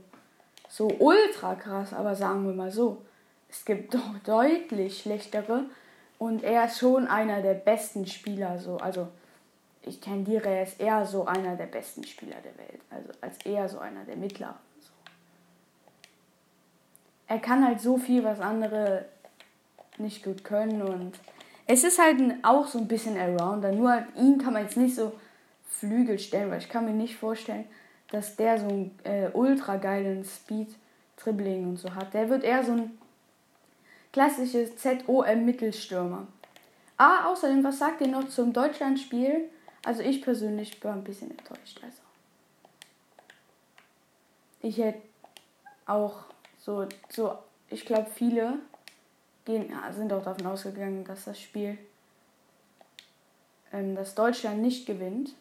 so 0.69 0.88
ultra 1.00 1.55
krass, 1.55 1.93
aber 1.93 2.15
sagen 2.15 2.45
wir 2.45 2.53
mal 2.53 2.71
so, 2.71 3.01
es 3.50 3.63
gibt 3.65 3.93
doch 3.93 4.17
deutlich 4.25 5.01
schlechtere 5.01 5.65
und 6.19 6.43
er 6.43 6.65
ist 6.65 6.79
schon 6.79 7.07
einer 7.07 7.41
der 7.41 7.53
besten 7.53 8.05
Spieler. 8.05 8.59
So. 8.59 8.77
Also 8.77 9.07
ich 9.81 10.00
tendiere, 10.00 10.50
er 10.50 10.63
ist 10.63 10.79
eher 10.79 11.05
so 11.05 11.25
einer 11.25 11.55
der 11.55 11.67
besten 11.67 12.03
Spieler 12.03 12.38
der 12.43 12.57
Welt. 12.57 12.81
Also 12.89 13.09
als 13.21 13.38
eher 13.45 13.69
so 13.69 13.79
einer 13.79 14.03
der 14.03 14.17
mittleren. 14.17 14.55
So. 14.81 14.91
Er 17.27 17.39
kann 17.39 17.65
halt 17.65 17.79
so 17.79 17.97
viel, 17.97 18.24
was 18.24 18.39
andere 18.39 19.05
nicht 19.97 20.24
gut 20.24 20.43
können 20.43 20.81
und 20.81 21.19
es 21.65 21.83
ist 21.83 22.00
halt 22.00 22.21
auch 22.43 22.67
so 22.67 22.79
ein 22.79 22.88
bisschen 22.88 23.17
Arounder. 23.17 23.71
Nur 23.71 24.05
ihn 24.15 24.38
kann 24.38 24.53
man 24.53 24.63
jetzt 24.63 24.77
nicht 24.77 24.95
so 24.95 25.12
Flügel 25.67 26.17
stellen, 26.17 26.50
weil 26.50 26.59
ich 26.59 26.69
kann 26.69 26.86
mir 26.86 26.91
nicht 26.91 27.17
vorstellen, 27.17 27.65
dass 28.11 28.35
der 28.35 28.59
so 28.59 28.67
einen 28.67 28.99
äh, 29.03 29.29
ultra 29.33 29.77
geilen 29.77 30.23
Speed, 30.23 30.69
Dribbling 31.17 31.69
und 31.69 31.77
so 31.77 31.93
hat. 31.93 32.13
Der 32.13 32.29
wird 32.29 32.43
eher 32.43 32.63
so 32.63 32.73
ein 32.73 32.97
klassisches 34.13 34.75
ZOM-Mittelstürmer. 34.77 36.27
Ah, 36.97 37.25
außerdem, 37.25 37.63
was 37.63 37.79
sagt 37.79 38.01
ihr 38.01 38.07
noch 38.07 38.27
zum 38.29 38.53
Deutschlandspiel? 38.53 39.49
Also 39.85 40.01
ich 40.01 40.21
persönlich 40.21 40.83
war 40.83 40.93
ein 40.93 41.03
bisschen 41.03 41.31
enttäuscht. 41.31 41.79
Also 41.83 42.01
ich 44.61 44.77
hätte 44.77 45.01
auch 45.85 46.25
so, 46.59 46.87
so 47.09 47.37
ich 47.69 47.85
glaube 47.85 48.09
viele 48.13 48.59
gehen, 49.45 49.71
sind 49.95 50.11
auch 50.11 50.23
davon 50.23 50.45
ausgegangen, 50.45 51.05
dass 51.05 51.25
das 51.25 51.39
Spiel, 51.39 51.77
ähm, 53.71 53.95
dass 53.95 54.15
Deutschland 54.15 54.61
nicht 54.61 54.85
gewinnt. 54.85 55.33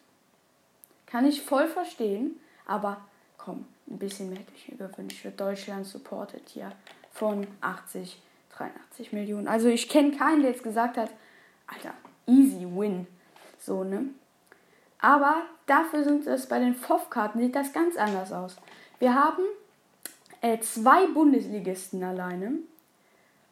Kann 1.05 1.25
ich 1.25 1.41
voll 1.41 1.67
verstehen, 1.67 2.39
aber 2.67 2.97
komm, 3.37 3.65
ein 3.89 3.97
bisschen 3.97 4.29
mehr 4.29 4.39
hätte 4.39 4.51
ich 4.55 4.69
mir 4.69 4.87
gewünscht. 4.87 5.21
Für 5.21 5.31
Deutschland 5.31 5.87
supportet 5.87 6.43
hier 6.49 6.71
von 7.11 7.47
80, 7.61 8.21
83 8.55 9.13
Millionen. 9.13 9.47
Also 9.47 9.69
ich 9.69 9.89
kenne 9.89 10.11
keinen, 10.11 10.41
der 10.41 10.51
jetzt 10.51 10.63
gesagt 10.63 10.97
hat, 10.97 11.09
Alter, 11.65 11.93
easy 12.27 12.67
win. 12.69 13.07
So, 13.59 13.83
ne? 13.83 14.09
Aber 14.99 15.43
dafür 15.65 16.03
sind 16.03 16.27
es 16.27 16.47
bei 16.47 16.59
den 16.59 16.75
FOF-Karten, 16.75 17.39
sieht 17.39 17.55
das 17.55 17.73
ganz 17.73 17.97
anders 17.97 18.31
aus. 18.31 18.57
Wir 18.99 19.13
haben 19.13 19.43
äh, 20.41 20.59
zwei 20.59 21.07
Bundesligisten 21.07 22.03
alleine. 22.03 22.53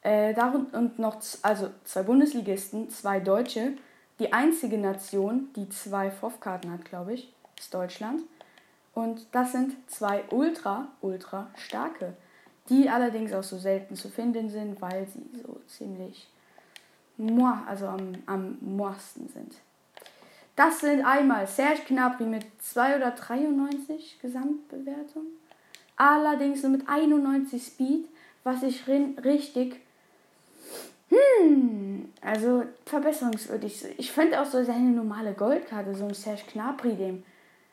Äh, 0.01 0.33
darum, 0.33 0.67
und 0.73 0.99
noch 0.99 1.17
also 1.41 1.69
zwei 1.83 2.03
Bundesligisten, 2.03 2.89
zwei 2.89 3.19
Deutsche. 3.19 3.73
Die 4.19 4.33
einzige 4.33 4.77
Nation, 4.77 5.49
die 5.55 5.69
zwei 5.69 6.11
FOF-Karten 6.11 6.71
hat, 6.71 6.85
glaube 6.85 7.13
ich 7.13 7.31
ist 7.57 7.73
Deutschland. 7.73 8.21
Und 8.95 9.27
das 9.33 9.51
sind 9.51 9.75
zwei 9.87 10.23
ultra, 10.31 10.87
ultra 11.01 11.47
starke, 11.55 12.13
die 12.69 12.89
allerdings 12.89 13.33
auch 13.33 13.43
so 13.43 13.57
selten 13.57 13.95
zu 13.95 14.09
finden 14.09 14.49
sind, 14.49 14.81
weil 14.81 15.05
sie 15.07 15.23
so 15.43 15.59
ziemlich 15.67 16.27
moi, 17.17 17.53
also 17.67 17.87
am, 17.87 18.13
am 18.25 18.57
moisten 18.61 19.29
sind. 19.29 19.53
Das 20.55 20.79
sind 20.79 21.05
einmal 21.05 21.45
Serge 21.45 21.81
Gnabry 21.87 22.25
mit 22.25 22.45
2 22.61 22.95
oder 22.95 23.11
93 23.11 24.19
Gesamtbewertung. 24.21 25.25
Allerdings 25.97 26.63
nur 26.63 26.71
mit 26.71 26.87
91 26.87 27.61
Speed, 27.61 28.07
was 28.43 28.63
ich 28.63 28.87
richtig 28.87 29.81
hm, 31.09 32.09
also 32.21 32.63
verbesserungswürdig. 32.85 33.85
Ich 33.97 34.11
finde 34.11 34.41
auch 34.41 34.45
so 34.45 34.63
seine 34.63 34.89
normale 34.89 35.33
Goldkarte, 35.33 35.93
so 35.93 36.05
ein 36.05 36.13
Serge 36.13 36.43
Gnabry, 36.53 36.95
dem 36.95 37.23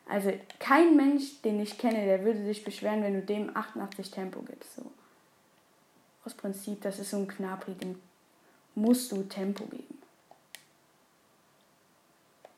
also 0.07 0.33
kein 0.59 0.95
Mensch, 0.95 1.41
den 1.41 1.59
ich 1.59 1.77
kenne, 1.77 2.05
der 2.05 2.23
würde 2.23 2.43
sich 2.43 2.63
beschweren, 2.63 3.03
wenn 3.03 3.13
du 3.13 3.21
dem 3.21 3.55
88 3.55 4.11
Tempo 4.11 4.41
gibst. 4.41 4.75
So. 4.75 4.91
Aus 6.25 6.33
Prinzip, 6.33 6.81
das 6.81 6.99
ist 6.99 7.11
so 7.11 7.17
ein 7.17 7.27
Knabri, 7.27 7.73
dem 7.73 7.99
musst 8.75 9.11
du 9.11 9.23
Tempo 9.23 9.65
geben. 9.65 9.97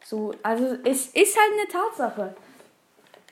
So, 0.04 0.34
also 0.44 0.78
es 0.84 1.08
ist 1.08 1.38
halt 1.38 1.54
eine 1.54 1.68
Tatsache. 1.68 2.36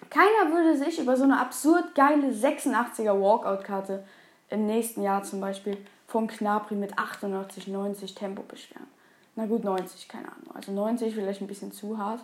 Keiner 0.09 0.51
würde 0.51 0.77
sich 0.77 0.99
über 0.99 1.15
so 1.15 1.23
eine 1.23 1.39
absurd 1.39 1.95
geile 1.95 2.29
86er 2.29 3.19
Walkout-Karte 3.19 4.03
im 4.49 4.65
nächsten 4.65 5.03
Jahr 5.03 5.23
zum 5.23 5.39
Beispiel 5.39 5.77
von 6.07 6.27
Knabri 6.27 6.75
mit 6.75 6.97
88, 6.97 7.67
90 7.67 8.15
Tempo 8.15 8.43
beschweren. 8.43 8.87
Na 9.35 9.45
gut, 9.45 9.63
90, 9.63 10.07
keine 10.07 10.27
Ahnung. 10.27 10.55
Also 10.55 10.71
90 10.71 11.13
vielleicht 11.13 11.41
ein 11.41 11.47
bisschen 11.47 11.71
zu 11.71 11.97
hart. 11.97 12.21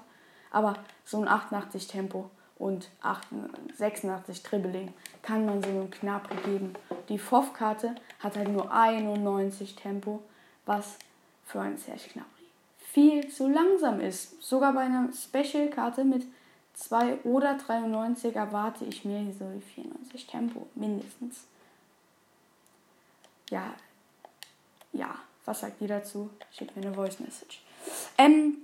Aber 0.51 0.75
so 1.05 1.21
ein 1.21 1.27
88 1.27 1.87
Tempo 1.87 2.29
und 2.57 2.89
86 3.77 4.43
Dribbling 4.43 4.93
kann 5.21 5.45
man 5.45 5.61
so 5.63 5.69
einem 5.69 5.89
knapp 5.89 6.29
geben. 6.43 6.73
Die 7.07 7.19
FOF-Karte 7.19 7.95
hat 8.19 8.35
halt 8.35 8.49
nur 8.49 8.71
91 8.71 9.75
Tempo, 9.75 10.21
was 10.65 10.97
für 11.45 11.61
einen 11.61 11.77
Serge 11.77 12.09
Gnabry 12.13 12.39
viel 12.91 13.27
zu 13.29 13.47
langsam 13.47 13.99
ist. 13.99 14.41
Sogar 14.41 14.73
bei 14.73 14.81
einer 14.81 15.09
Special-Karte 15.13 16.03
mit 16.03 16.25
2 16.73 17.19
oder 17.23 17.55
93 17.55 18.35
erwarte 18.35 18.85
ich 18.85 19.05
mir 19.05 19.33
so 19.37 19.45
94 19.75 20.27
Tempo 20.27 20.67
mindestens. 20.75 21.45
Ja, 23.49 23.73
ja, 24.93 25.15
was 25.45 25.61
sagt 25.61 25.81
ihr 25.81 25.87
dazu? 25.87 26.29
Schickt 26.51 26.75
mir 26.75 26.83
eine 26.83 26.95
Voice 26.95 27.19
Message. 27.19 27.61
Ähm, 28.17 28.57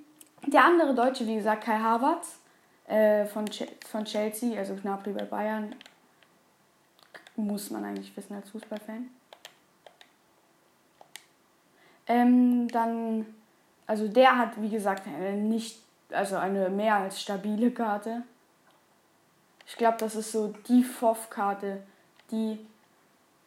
der 0.48 0.64
andere 0.64 0.94
Deutsche, 0.94 1.26
wie 1.26 1.36
gesagt, 1.36 1.64
Kai 1.64 1.78
Havertz 1.78 2.40
äh, 2.88 3.26
von, 3.26 3.46
Ch 3.46 3.64
von 3.88 4.06
Chelsea, 4.06 4.58
also 4.58 4.76
Gnabry 4.76 5.12
bei 5.12 5.26
Bayern, 5.26 5.76
muss 7.36 7.70
man 7.70 7.84
eigentlich 7.84 8.16
wissen 8.16 8.36
als 8.36 8.50
Fußballfan. 8.50 9.10
Ähm, 12.08 12.68
dann, 12.68 13.26
also 13.88 14.08
der 14.08 14.38
hat, 14.38 14.62
wie 14.62 14.70
gesagt, 14.70 15.08
eine 15.08 15.34
nicht, 15.34 15.80
also 16.12 16.38
eine 16.38 16.70
mehr 16.70 16.96
als 16.96 17.22
stabile 17.22 17.72
Karte. 17.72 18.24
Ich 19.68 19.76
glaube, 19.76 19.98
das 20.00 20.16
ist 20.16 20.32
so 20.32 20.54
die 20.68 20.84
FOF-Karte, 20.84 21.82
die 22.30 22.60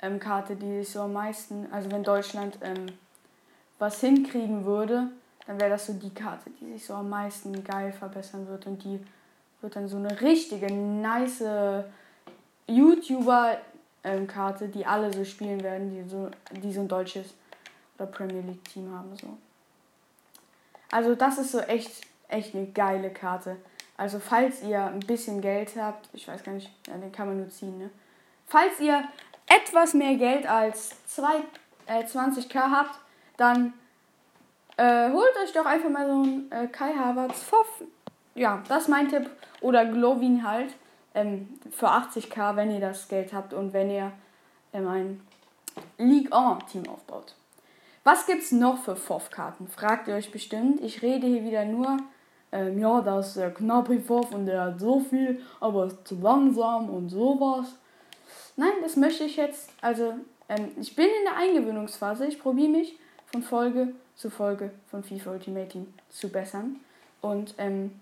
ähm, 0.03 0.19
Karte, 0.19 0.57
die 0.57 0.79
sich 0.79 0.91
so 0.91 1.03
am 1.03 1.13
meisten, 1.13 1.73
also 1.73 1.91
wenn 1.93 2.03
Deutschland 2.03 2.59
ähm, 2.63 2.87
was 3.79 4.01
hinkriegen 4.01 4.65
würde, 4.65 5.13
dann 5.49 5.59
wäre 5.59 5.71
das 5.71 5.87
so 5.87 5.95
die 5.95 6.13
Karte, 6.13 6.51
die 6.61 6.73
sich 6.73 6.85
so 6.85 6.93
am 6.93 7.09
meisten 7.09 7.65
geil 7.65 7.91
verbessern 7.91 8.47
wird 8.49 8.67
und 8.67 8.85
die 8.85 9.01
wird 9.63 9.75
dann 9.75 9.89
so 9.89 9.97
eine 9.97 10.21
richtige, 10.21 10.71
nice 10.71 11.43
YouTuber-Karte, 12.67 14.65
ähm, 14.67 14.73
die 14.73 14.85
alle 14.85 15.11
so 15.11 15.25
spielen 15.25 15.63
werden, 15.63 15.91
die 15.91 16.07
so, 16.07 16.31
die 16.53 16.71
so 16.71 16.83
ein 16.83 16.89
deutsches 16.89 17.33
oder 17.97 18.05
Premier 18.07 18.43
League-Team 18.43 18.95
haben. 18.95 19.17
So. 19.17 19.39
Also 20.91 21.15
das 21.15 21.39
ist 21.39 21.53
so 21.53 21.61
echt, 21.61 22.03
echt 22.29 22.55
eine 22.55 22.67
geile 22.67 23.09
Karte. 23.09 23.57
Also 23.97 24.21
falls 24.21 24.63
ihr 24.63 24.85
ein 24.85 25.01
bisschen 25.01 25.41
Geld 25.41 25.73
habt, 25.77 26.11
ich 26.13 26.29
weiß 26.29 26.45
gar 26.45 26.53
nicht, 26.53 26.71
ja, 26.87 26.99
den 26.99 27.11
kann 27.11 27.27
man 27.27 27.39
nur 27.39 27.49
ziehen, 27.49 27.79
ne? 27.79 27.89
Falls 28.45 28.79
ihr 28.81 29.03
etwas 29.47 29.95
mehr 29.95 30.17
Geld 30.17 30.47
als 30.47 30.91
2, 31.07 31.37
äh, 31.87 32.05
20k 32.05 32.71
habt, 32.71 32.99
dann 33.39 33.73
äh, 34.79 35.11
holt 35.11 35.37
euch 35.43 35.53
doch 35.53 35.67
einfach 35.67 35.91
mal 35.91 36.07
so 36.07 36.23
ein 36.23 36.53
äh, 36.53 36.67
Kai 36.69 36.95
Havertz 36.95 37.43
Foff. 37.43 37.83
Ja, 38.35 38.63
das 38.69 38.85
ist 38.85 38.89
mein 38.89 39.09
Tipp. 39.09 39.29
Oder 39.61 39.85
Glowin 39.85 40.49
halt. 40.49 40.75
Ähm, 41.15 41.59
für 41.71 41.89
80k, 41.89 42.55
wenn 42.57 42.71
ihr 42.71 42.81
das 42.81 43.09
Geld 43.09 43.33
habt 43.33 43.53
und 43.53 43.73
wenn 43.73 43.91
ihr 43.91 44.13
ähm, 44.73 44.89
ein 44.89 45.21
League 45.99 46.33
1 46.33 46.71
Team 46.71 46.89
aufbaut. 46.89 47.35
Was 48.05 48.27
gibt's 48.27 48.53
noch 48.53 48.79
für 48.79 48.95
Foff-Karten? 48.95 49.67
Fragt 49.69 50.07
ihr 50.09 50.15
euch 50.15 50.31
bestimmt. 50.31 50.81
Ich 50.81 51.03
rede 51.03 51.27
hier 51.27 51.43
wieder 51.43 51.65
nur, 51.65 51.97
ähm, 52.53 52.79
ja, 52.79 53.01
das 53.01 53.29
ist 53.29 53.37
der 53.37 53.53
Knabri 53.53 53.99
Foff 53.99 54.33
und 54.33 54.47
der 54.47 54.63
hat 54.63 54.81
so 54.81 55.01
viel, 55.01 55.43
aber 55.61 55.87
ist 55.87 56.07
zu 56.07 56.15
langsam 56.21 56.89
und 56.89 57.09
sowas. 57.09 57.75
Nein, 58.57 58.73
das 58.83 58.97
möchte 58.97 59.25
ich 59.25 59.37
jetzt. 59.37 59.71
Also, 59.81 60.15
ähm, 60.49 60.71
ich 60.81 60.95
bin 60.95 61.07
in 61.07 61.25
der 61.25 61.37
Eingewöhnungsphase. 61.37 62.27
Ich 62.27 62.41
probiere 62.41 62.71
mich 62.71 62.97
von 63.33 63.43
Folge 63.43 63.93
zu 64.19 64.31
Folge 64.31 64.73
von 64.91 65.05
FIFA 65.05 65.31
Ultimate 65.31 65.69
Team 65.69 65.95
zu 66.11 66.29
bessern. 66.29 66.81
Und 67.21 67.55
ähm, 67.57 68.01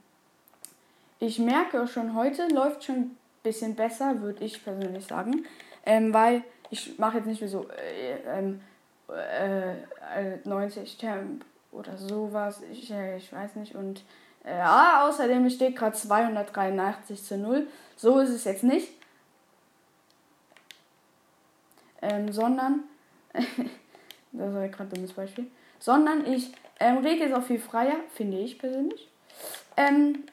ich 1.21 1.39
merke 1.39 1.87
schon 1.87 2.15
heute, 2.15 2.49
läuft 2.49 2.85
schon 2.85 2.97
ein 2.97 3.19
bisschen 3.43 3.77
besser, 3.77 4.21
würde 4.23 4.43
ich 4.43 4.65
persönlich 4.65 5.07
sagen. 5.07 5.45
Ähm, 5.85 6.13
weil 6.13 6.43
ich 6.71 6.99
mache 6.99 7.19
jetzt 7.19 7.27
nicht 7.27 7.41
mehr 7.41 7.51
so 7.51 7.69
äh, 7.69 8.55
äh, 9.13 10.39
90 10.43 10.95
äh, 10.95 10.99
Temp 10.99 11.45
oder 11.71 11.97
sowas. 11.99 12.63
Ich, 12.73 12.91
äh, 12.91 13.19
ich 13.19 13.31
weiß 13.31 13.57
nicht. 13.57 13.75
Und 13.75 14.03
äh, 14.43 14.55
ah, 14.55 15.07
außerdem 15.07 15.49
steht 15.51 15.77
gerade 15.77 15.97
283 15.97 17.23
zu 17.23 17.37
0. 17.37 17.67
So 17.95 18.21
ist 18.21 18.31
es 18.31 18.45
jetzt 18.45 18.65
nicht. 18.65 18.89
Ähm, 22.01 22.33
sondern, 22.33 22.85
das 24.33 24.55
war 24.55 24.69
gerade 24.69 24.91
ein 24.91 24.95
dummes 24.95 25.13
Beispiel 25.13 25.47
sondern 25.79 26.27
ich 26.27 26.53
ähm, 26.81 26.99
rede 26.99 27.25
jetzt 27.25 27.35
auch 27.35 27.43
viel 27.43 27.59
freier, 27.59 27.97
finde 28.15 28.39
ich 28.39 28.59
persönlich. 28.59 29.09
Ähm, 29.77 30.25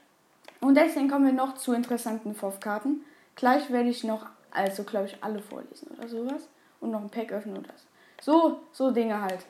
und 0.61 0.75
deswegen 0.75 1.09
kommen 1.09 1.25
wir 1.25 1.33
noch 1.33 1.55
zu 1.55 1.73
interessanten 1.73 2.35
FOF-Karten. 2.35 3.03
Gleich 3.35 3.69
werde 3.71 3.89
ich 3.89 4.03
noch, 4.03 4.25
also 4.51 4.83
glaube 4.83 5.07
ich, 5.07 5.17
alle 5.21 5.39
vorlesen 5.39 5.89
oder 5.97 6.07
sowas. 6.07 6.47
Und 6.79 6.91
noch 6.91 7.01
ein 7.01 7.09
Pack 7.09 7.31
öffnen 7.31 7.57
oder 7.57 7.73
So, 8.21 8.59
so 8.71 8.91
Dinge 8.91 9.21
halt. 9.21 9.45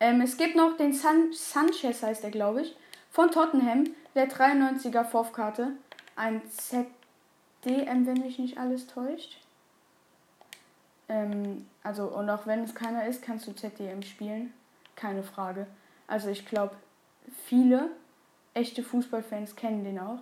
Ähm, 0.00 0.20
es 0.20 0.36
gibt 0.36 0.56
noch 0.56 0.76
den 0.76 0.92
San 0.92 1.32
Sanchez, 1.32 2.02
heißt 2.02 2.22
der, 2.22 2.30
glaube 2.30 2.62
ich, 2.62 2.76
von 3.10 3.30
Tottenham, 3.30 3.84
der 4.14 4.28
93er 4.28 5.04
FOF-Karte. 5.04 5.72
Ein 6.16 6.42
ZDM, 6.50 8.06
wenn 8.06 8.20
mich 8.20 8.38
nicht 8.38 8.58
alles 8.58 8.86
täuscht. 8.86 9.38
Ähm, 11.08 11.66
also, 11.82 12.04
und 12.04 12.28
auch 12.28 12.46
wenn 12.46 12.64
es 12.64 12.74
keiner 12.74 13.06
ist, 13.06 13.22
kannst 13.22 13.46
du 13.46 13.52
ZDM 13.52 14.02
spielen. 14.02 14.52
Keine 14.98 15.22
Frage. 15.22 15.68
Also, 16.08 16.28
ich 16.28 16.44
glaube, 16.44 16.74
viele 17.44 17.90
echte 18.52 18.82
Fußballfans 18.82 19.54
kennen 19.54 19.84
den 19.84 20.00
auch. 20.00 20.18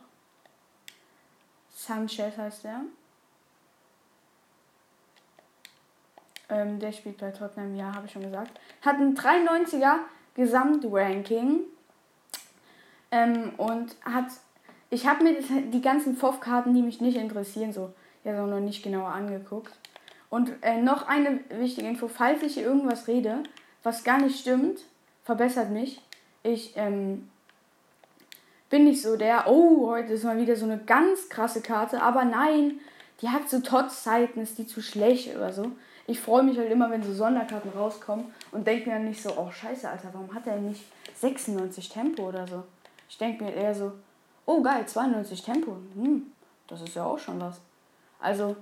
Sanchez 1.70 2.36
heißt 2.36 2.66
er. 2.66 2.82
Ähm, 6.50 6.78
der 6.78 6.92
spielt 6.92 7.16
bei 7.16 7.30
Tottenham, 7.30 7.74
ja, 7.74 7.94
habe 7.94 8.06
ich 8.06 8.12
schon 8.12 8.22
gesagt. 8.22 8.60
Hat 8.82 8.96
ein 8.96 9.16
93er 9.16 10.00
Gesamtranking. 10.34 11.60
Ähm, 13.10 13.54
und 13.56 13.96
hat. 14.04 14.26
Ich 14.90 15.06
habe 15.06 15.24
mir 15.24 15.40
die 15.72 15.80
ganzen 15.80 16.16
FOF-Karten, 16.16 16.74
die 16.74 16.82
mich 16.82 17.00
nicht 17.00 17.16
interessieren, 17.16 17.72
so 17.72 17.92
ja, 18.24 18.36
so 18.36 18.46
noch 18.46 18.60
nicht 18.60 18.82
genauer 18.82 19.08
angeguckt. 19.08 19.72
Und 20.28 20.52
äh, 20.60 20.82
noch 20.82 21.08
eine 21.08 21.40
wichtige 21.48 21.88
Info, 21.88 22.08
falls 22.08 22.42
ich 22.42 22.54
hier 22.54 22.64
irgendwas 22.64 23.08
rede, 23.08 23.42
was 23.86 24.04
gar 24.04 24.18
nicht 24.18 24.38
stimmt, 24.38 24.80
verbessert 25.24 25.70
mich. 25.70 26.02
Ich 26.42 26.76
ähm, 26.76 27.28
bin 28.68 28.84
nicht 28.84 29.00
so 29.00 29.16
der, 29.16 29.44
oh, 29.48 29.88
heute 29.88 30.12
ist 30.12 30.24
mal 30.24 30.38
wieder 30.38 30.56
so 30.56 30.66
eine 30.66 30.78
ganz 30.78 31.28
krasse 31.28 31.62
Karte, 31.62 32.02
aber 32.02 32.24
nein, 32.24 32.80
die 33.22 33.28
hat 33.28 33.48
so 33.48 33.60
Tots-Zeiten, 33.60 34.40
ist 34.40 34.58
die 34.58 34.66
zu 34.66 34.82
schlecht 34.82 35.34
oder 35.34 35.52
so 35.52 35.72
ich 36.06 36.20
freue 36.20 36.42
mich 36.42 36.56
halt 36.56 36.70
immer, 36.70 36.90
wenn 36.90 37.02
so 37.02 37.12
Sonderkarten 37.12 37.70
rauskommen 37.72 38.26
und 38.52 38.66
denke 38.66 38.88
mir 38.88 38.96
dann 38.96 39.08
nicht 39.08 39.22
so, 39.22 39.36
oh 39.36 39.50
scheiße, 39.50 39.88
Alter, 39.88 40.10
warum 40.12 40.32
hat 40.34 40.46
er 40.46 40.56
nicht 40.56 40.84
96 41.14 41.88
Tempo 41.88 42.28
oder 42.28 42.46
so? 42.46 42.62
Ich 43.08 43.18
denke 43.18 43.44
mir 43.44 43.54
eher 43.54 43.74
so, 43.74 43.92
oh 44.46 44.62
geil, 44.62 44.86
92 44.86 45.42
Tempo, 45.42 45.76
hm, 45.94 46.32
das 46.68 46.80
ist 46.82 46.94
ja 46.94 47.04
auch 47.04 47.18
schon 47.18 47.40
was. 47.40 47.60
Also, 48.20 48.56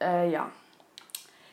äh, 0.00 0.30
ja. 0.30 0.50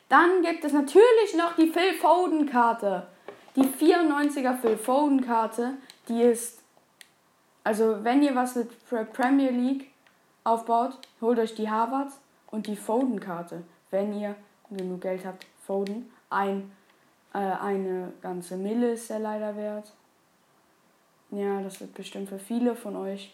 Dann 0.10 0.42
gibt 0.42 0.64
es 0.64 0.74
natürlich 0.74 1.36
noch 1.36 1.56
die 1.56 1.68
Phil 1.68 1.94
Foden 1.94 2.50
Karte. 2.50 3.08
Die 3.56 3.64
94er 3.64 4.58
Phil 4.58 4.78
Foden 4.78 5.26
Karte, 5.26 5.74
die 6.08 6.22
ist, 6.22 6.62
also 7.64 8.04
wenn 8.04 8.24
ihr 8.24 8.36
was 8.36 8.56
mit 8.56 8.70
Premier 9.14 9.52
League 9.52 9.92
aufbaut, 10.44 10.98
holt 11.22 11.40
euch 11.40 11.56
die 11.56 11.70
Harvard 11.70 12.12
und 12.52 12.68
die 12.68 12.78
Foden 12.78 13.20
Karte 13.20 13.64
wenn 13.92 14.20
ihr 14.20 14.36
genug 14.70 15.02
Geld 15.02 15.26
habt, 15.26 15.46
Foden. 15.66 16.12
Ein, 16.30 16.72
äh, 17.34 17.38
eine 17.38 18.14
ganze 18.22 18.58
Mille 18.58 18.92
ist 18.92 19.10
er 19.10 19.20
leider 19.20 19.56
wert. 19.56 19.94
Ja, 21.32 21.62
das 21.62 21.80
wird 21.80 21.94
bestimmt 21.94 22.30
für 22.30 22.40
viele 22.40 22.76
von 22.76 22.96
euch 22.96 23.34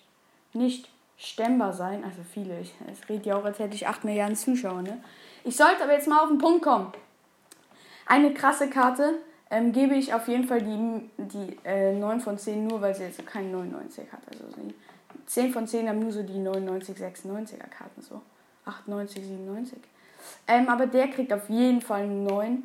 nicht 0.54 0.90
stemmbar 1.18 1.74
sein. 1.74 2.04
Also 2.04 2.22
viele, 2.34 2.60
ich, 2.60 2.74
es 2.92 3.08
redet 3.10 3.26
ja 3.26 3.36
auch, 3.36 3.46
als 3.46 3.60
hätte 3.60 3.76
ich 3.76 3.88
8 3.88 4.04
Milliarden 4.04 4.36
Zuschauer. 4.36 4.82
Ne? 4.82 5.02
Ich 5.44 5.56
sollte 5.56 5.84
aber 5.84 5.94
jetzt 5.94 6.08
mal 6.08 6.22
auf 6.22 6.30
den 6.30 6.38
Punkt 6.38 6.64
kommen. 6.64 6.92
Eine 8.06 8.34
krasse 8.34 8.70
Karte 8.70 9.16
ähm, 9.50 9.72
gebe 9.72 9.96
ich 9.96 10.14
auf 10.14 10.28
jeden 10.28 10.46
Fall 10.46 10.62
die, 10.62 11.10
die 11.18 11.58
äh, 11.64 11.94
9 11.94 12.20
von 12.20 12.38
10 12.38 12.68
nur, 12.68 12.82
weil 12.82 12.96
sie 12.96 13.04
jetzt 13.04 13.26
keinen 13.26 13.52
99 13.52 14.12
hat. 14.12 14.22
Also 14.32 14.46
10 15.26 15.54
von 15.54 15.68
10 15.68 15.88
haben 15.88 16.00
nur 16.00 16.12
so 16.12 16.24
die 16.24 16.38
99, 16.38 16.98
96er 16.98 17.68
Karten 17.70 18.02
so. 18.02 18.22
98, 18.66 19.24
97. 19.26 19.78
Ähm, 20.48 20.70
aber 20.70 20.88
der 20.88 21.10
kriegt 21.10 21.34
auf 21.34 21.50
jeden 21.50 21.82
Fall 21.82 22.04
einen 22.04 22.24
9, 22.24 22.64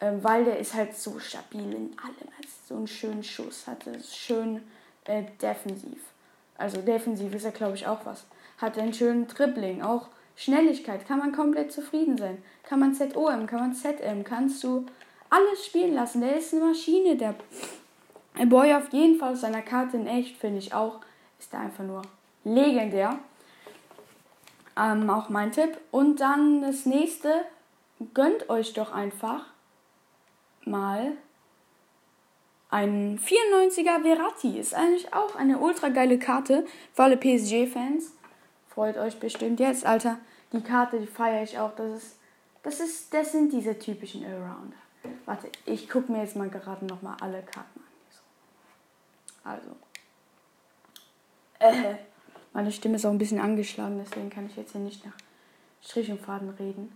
ähm, 0.00 0.24
weil 0.24 0.44
der 0.44 0.58
ist 0.58 0.74
halt 0.74 0.96
so 0.96 1.18
stabil 1.18 1.72
in 1.72 1.96
allem. 1.98 2.30
Hat 2.38 2.46
so 2.68 2.76
einen 2.76 2.86
schönen 2.86 3.22
Schuss, 3.22 3.66
hat 3.66 3.86
es 3.86 4.16
schön 4.16 4.62
äh, 5.04 5.24
defensiv. 5.40 6.11
Also 6.56 6.80
defensiv 6.80 7.34
ist 7.34 7.44
er, 7.44 7.50
glaube 7.50 7.74
ich, 7.74 7.86
auch 7.86 8.04
was. 8.04 8.24
Hat 8.58 8.78
einen 8.78 8.94
schönen 8.94 9.26
Dribbling, 9.26 9.82
auch 9.82 10.08
Schnelligkeit, 10.36 11.06
kann 11.06 11.18
man 11.18 11.32
komplett 11.32 11.72
zufrieden 11.72 12.16
sein. 12.16 12.42
Kann 12.62 12.80
man 12.80 12.94
ZOM, 12.94 13.46
kann 13.46 13.60
man 13.60 13.74
ZM, 13.74 14.24
kannst 14.24 14.62
du 14.64 14.86
alles 15.30 15.66
spielen 15.66 15.94
lassen. 15.94 16.20
Der 16.20 16.36
ist 16.36 16.52
eine 16.52 16.64
Maschine, 16.66 17.16
der 17.16 17.34
Boy 18.46 18.74
auf 18.74 18.92
jeden 18.92 19.18
Fall 19.18 19.32
auf 19.32 19.38
seiner 19.38 19.62
Karte 19.62 19.96
in 19.96 20.06
echt, 20.06 20.36
finde 20.36 20.58
ich 20.58 20.74
auch, 20.74 21.00
ist 21.38 21.52
da 21.52 21.60
einfach 21.60 21.84
nur 21.84 22.02
legendär. 22.44 23.18
Ähm, 24.76 25.10
auch 25.10 25.28
mein 25.28 25.52
Tipp. 25.52 25.78
Und 25.90 26.20
dann 26.20 26.62
das 26.62 26.86
nächste, 26.86 27.44
gönnt 28.14 28.48
euch 28.48 28.72
doch 28.72 28.92
einfach 28.92 29.46
mal 30.64 31.12
ein 32.72 33.18
94er 33.18 34.02
Verratti. 34.02 34.58
Ist 34.58 34.74
eigentlich 34.74 35.12
auch 35.14 35.36
eine 35.36 35.58
ultra 35.58 35.90
geile 35.90 36.18
Karte 36.18 36.66
für 36.94 37.02
alle 37.04 37.16
PSG-Fans. 37.16 38.12
Freut 38.68 38.96
euch 38.96 39.20
bestimmt 39.20 39.60
jetzt, 39.60 39.84
Alter. 39.84 40.18
Die 40.52 40.62
Karte, 40.62 40.98
die 40.98 41.06
feiere 41.06 41.42
ich 41.42 41.58
auch. 41.58 41.74
Das 41.76 42.02
ist, 42.02 42.16
das 42.62 42.80
ist, 42.80 43.14
das 43.14 43.32
sind 43.32 43.52
diese 43.52 43.78
typischen 43.78 44.24
Allrounder. 44.24 44.76
Warte, 45.26 45.48
ich 45.66 45.88
gucke 45.88 46.10
mir 46.10 46.22
jetzt 46.22 46.36
mal 46.36 46.48
gerade 46.48 46.86
nochmal 46.86 47.16
alle 47.20 47.42
Karten 47.42 47.80
an. 49.44 49.52
Also. 49.52 49.70
Äh. 51.58 51.96
Meine 52.54 52.72
Stimme 52.72 52.96
ist 52.96 53.06
auch 53.06 53.10
ein 53.10 53.18
bisschen 53.18 53.40
angeschlagen, 53.40 53.98
deswegen 54.04 54.28
kann 54.28 54.46
ich 54.46 54.56
jetzt 54.56 54.72
hier 54.72 54.80
nicht 54.80 55.04
nach 55.06 55.14
Strich 55.82 56.10
und 56.10 56.20
Faden 56.20 56.50
reden. 56.50 56.94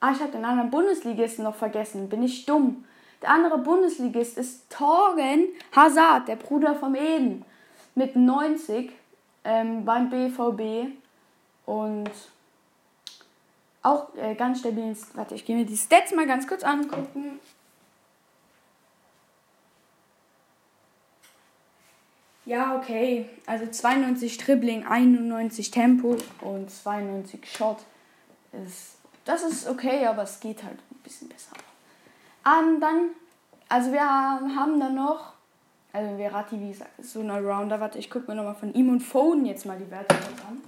Ah, 0.00 0.12
ich 0.12 0.20
habe 0.20 0.32
den 0.32 0.44
anderen 0.44 0.70
Bundesligisten 0.70 1.44
noch 1.44 1.54
vergessen. 1.54 2.08
Bin 2.08 2.22
ich 2.22 2.44
dumm? 2.44 2.84
Der 3.22 3.30
andere 3.30 3.58
Bundesligist 3.58 4.38
ist 4.38 4.70
Torgen 4.70 5.48
Hazard, 5.74 6.28
der 6.28 6.36
Bruder 6.36 6.74
vom 6.74 6.94
Eden. 6.94 7.44
Mit 7.94 8.14
90 8.14 8.92
ähm, 9.44 9.84
beim 9.84 10.10
BVB. 10.10 10.92
Und 11.66 12.10
auch 13.82 14.14
äh, 14.16 14.34
ganz 14.34 14.60
stabil. 14.60 14.96
Warte, 15.14 15.34
ich 15.34 15.44
gehe 15.44 15.56
mir 15.56 15.66
die 15.66 15.76
Stats 15.76 16.12
mal 16.12 16.26
ganz 16.26 16.46
kurz 16.46 16.62
angucken. 16.62 17.40
Ja, 22.44 22.76
okay. 22.76 23.28
Also 23.44 23.66
92 23.66 24.38
Dribbling, 24.38 24.86
91 24.86 25.70
Tempo 25.70 26.16
und 26.40 26.70
92 26.70 27.40
Shot. 27.50 27.78
Das 29.26 29.42
ist 29.42 29.68
okay, 29.68 30.06
aber 30.06 30.22
es 30.22 30.40
geht 30.40 30.62
halt 30.62 30.78
ein 30.90 31.00
bisschen 31.04 31.28
besser. 31.28 31.52
Ähm, 32.48 32.80
dann, 32.80 33.10
also 33.68 33.92
wir 33.92 34.00
haben 34.00 34.80
dann 34.80 34.94
noch, 34.94 35.32
also 35.92 36.16
Verratti, 36.16 36.60
wie 36.60 36.68
gesagt, 36.68 36.98
ist 36.98 37.12
so 37.12 37.20
ein 37.20 37.30
Allrounder. 37.30 37.80
Warte, 37.80 37.98
ich 37.98 38.10
gucke 38.10 38.30
mir 38.30 38.36
nochmal 38.36 38.54
von 38.54 38.72
ihm 38.72 38.88
und 38.90 39.00
Foden 39.00 39.44
jetzt 39.44 39.66
mal 39.66 39.78
die 39.78 39.90
Werte 39.90 40.14
an. 40.14 40.62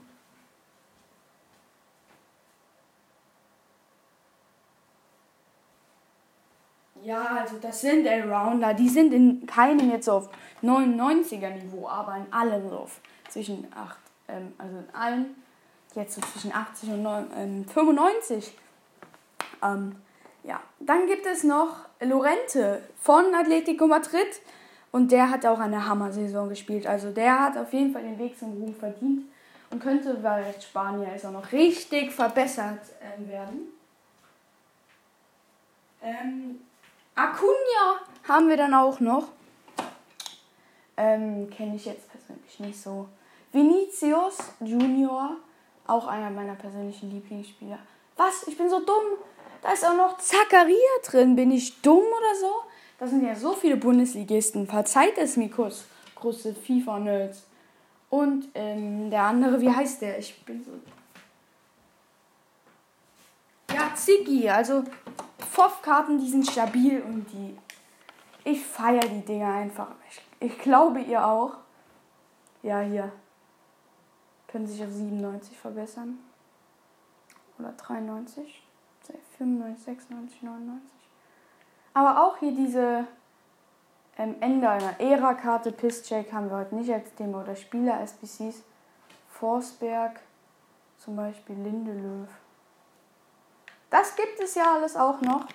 Ja, 7.03 7.39
also 7.41 7.57
das 7.59 7.81
sind 7.81 8.07
Allrounder. 8.07 8.75
Die 8.75 8.89
sind 8.89 9.15
in 9.15 9.47
keinem 9.47 9.91
jetzt 9.91 10.09
auf 10.09 10.29
99er 10.63 11.51
Niveau, 11.51 11.89
aber 11.89 12.17
in 12.17 12.33
allem 12.33 12.69
so 12.69 12.77
auf 12.77 13.01
zwischen 13.29 13.67
8, 13.75 13.99
ähm, 14.29 14.53
also 14.59 14.79
in 14.79 14.95
allen 14.95 15.43
jetzt 15.95 16.15
so 16.15 16.21
zwischen 16.21 16.53
80 16.53 16.91
und 16.91 17.03
9, 17.03 17.27
ähm, 17.37 17.65
95. 17.65 18.55
Ähm, 19.63 19.97
ja, 20.45 20.61
dann 20.79 21.07
gibt 21.07 21.27
es 21.27 21.45
noch 21.45 21.87
Lorente 22.01 22.83
von 23.01 23.35
Atletico 23.35 23.87
Madrid 23.87 24.41
und 24.93 25.13
der 25.13 25.31
hat 25.31 25.47
auch 25.47 25.59
eine 25.59 25.87
Hammer-Saison 25.87 26.49
gespielt. 26.49 26.87
Also 26.87 27.11
der 27.11 27.39
hat 27.41 27.57
auf 27.57 27.73
jeden 27.73 27.93
Fall 27.93 28.03
den 28.03 28.19
Weg 28.19 28.39
zum 28.39 28.53
Ruhm 28.53 28.75
verdient 28.75 29.27
und 29.71 29.81
könnte, 29.81 30.23
weil 30.23 30.55
Spanier 30.61 31.15
ist 31.15 31.25
auch 31.25 31.33
noch 31.33 31.53
richtig 31.53 32.13
verbessert 32.13 32.81
äh, 33.01 33.29
werden. 33.29 33.69
Ähm, 36.03 36.61
Acuna 37.15 38.01
haben 38.27 38.49
wir 38.49 38.57
dann 38.57 38.75
auch 38.75 39.01
noch. 39.01 39.29
Ähm, 40.97 41.49
Kenne 41.51 41.77
ich 41.77 41.85
jetzt 41.85 42.11
persönlich 42.11 42.61
nicht 42.61 42.81
so. 42.81 43.09
Vinicius 43.53 44.39
Junior, 44.61 45.37
auch 45.87 46.07
einer 46.07 46.31
meiner 46.31 46.55
persönlichen 46.55 47.11
Lieblingsspieler. 47.11 47.79
Was? 48.17 48.47
Ich 48.47 48.57
bin 48.57 48.69
so 48.69 48.81
dumm. 48.81 49.19
Da 49.63 49.73
ist 49.73 49.85
auch 49.85 49.97
noch 49.97 50.19
Zakaria 50.19 50.77
drin. 51.05 51.37
Bin 51.37 51.51
ich 51.51 51.81
dumm 51.83 52.03
oder 52.05 52.35
so? 52.41 52.53
Das 52.99 53.11
sind 53.11 53.25
ja 53.25 53.35
so 53.35 53.55
viele 53.55 53.77
Bundesligisten. 53.77 54.67
Verzeiht 54.67 55.19
es 55.19 55.37
mir 55.37 55.51
kurz, 55.51 55.85
große 56.17 56.55
FIFA-Nerds. 56.55 57.47
Und 58.11 58.49
ähm, 58.55 59.11
der 59.11 59.23
andere, 59.23 59.61
wie 59.61 59.71
heißt 59.71 60.03
der? 60.03 60.19
Ich 60.19 60.45
bin 60.45 60.65
so. 60.65 60.73
Ja, 63.75 63.95
Ziggy. 63.95 64.49
Also 64.49 64.85
FOF-Karten, 65.51 66.19
die 66.19 66.29
sind 66.29 66.51
stabil 66.51 67.01
und 67.03 67.27
die. 67.33 67.57
Ich 68.45 68.65
feiere 68.65 69.07
die 69.07 69.25
Dinger 69.25 69.55
einfach. 69.55 69.89
Ich, 70.09 70.23
ich 70.41 70.59
glaube, 70.59 71.01
ihr 71.01 71.25
auch. 71.25 71.55
Ja, 72.63 72.81
hier. 72.81 73.13
Können 74.49 74.67
sich 74.67 74.83
auf 74.83 74.91
97 74.91 75.57
verbessern. 75.57 76.19
Oder 77.59 77.73
93. 77.73 78.63
95, 79.39 79.85
96, 79.85 80.43
99. 80.43 80.91
Aber 81.95 82.25
auch 82.25 82.39
hier 82.39 82.53
diese 82.53 83.07
ähm, 84.19 84.37
Ende 84.41 84.69
einer 84.69 85.01
Ära-Karte, 85.01 85.73
Pisscheck 85.73 86.33
haben 86.33 86.51
wir 86.51 86.59
heute 86.59 86.75
nicht 86.75 86.93
als 86.93 87.15
Thema 87.15 87.43
oder 87.43 87.57
Spieler-SBCs. 87.57 88.63
Forsberg, 89.29 90.21
zum 90.99 91.17
Beispiel 91.17 91.57
Lindelöw. 91.57 92.27
Das 93.89 94.15
gibt 94.15 94.39
es 94.39 94.55
ja 94.55 94.75
alles 94.75 94.97
auch 94.97 95.21
noch. 95.23 95.47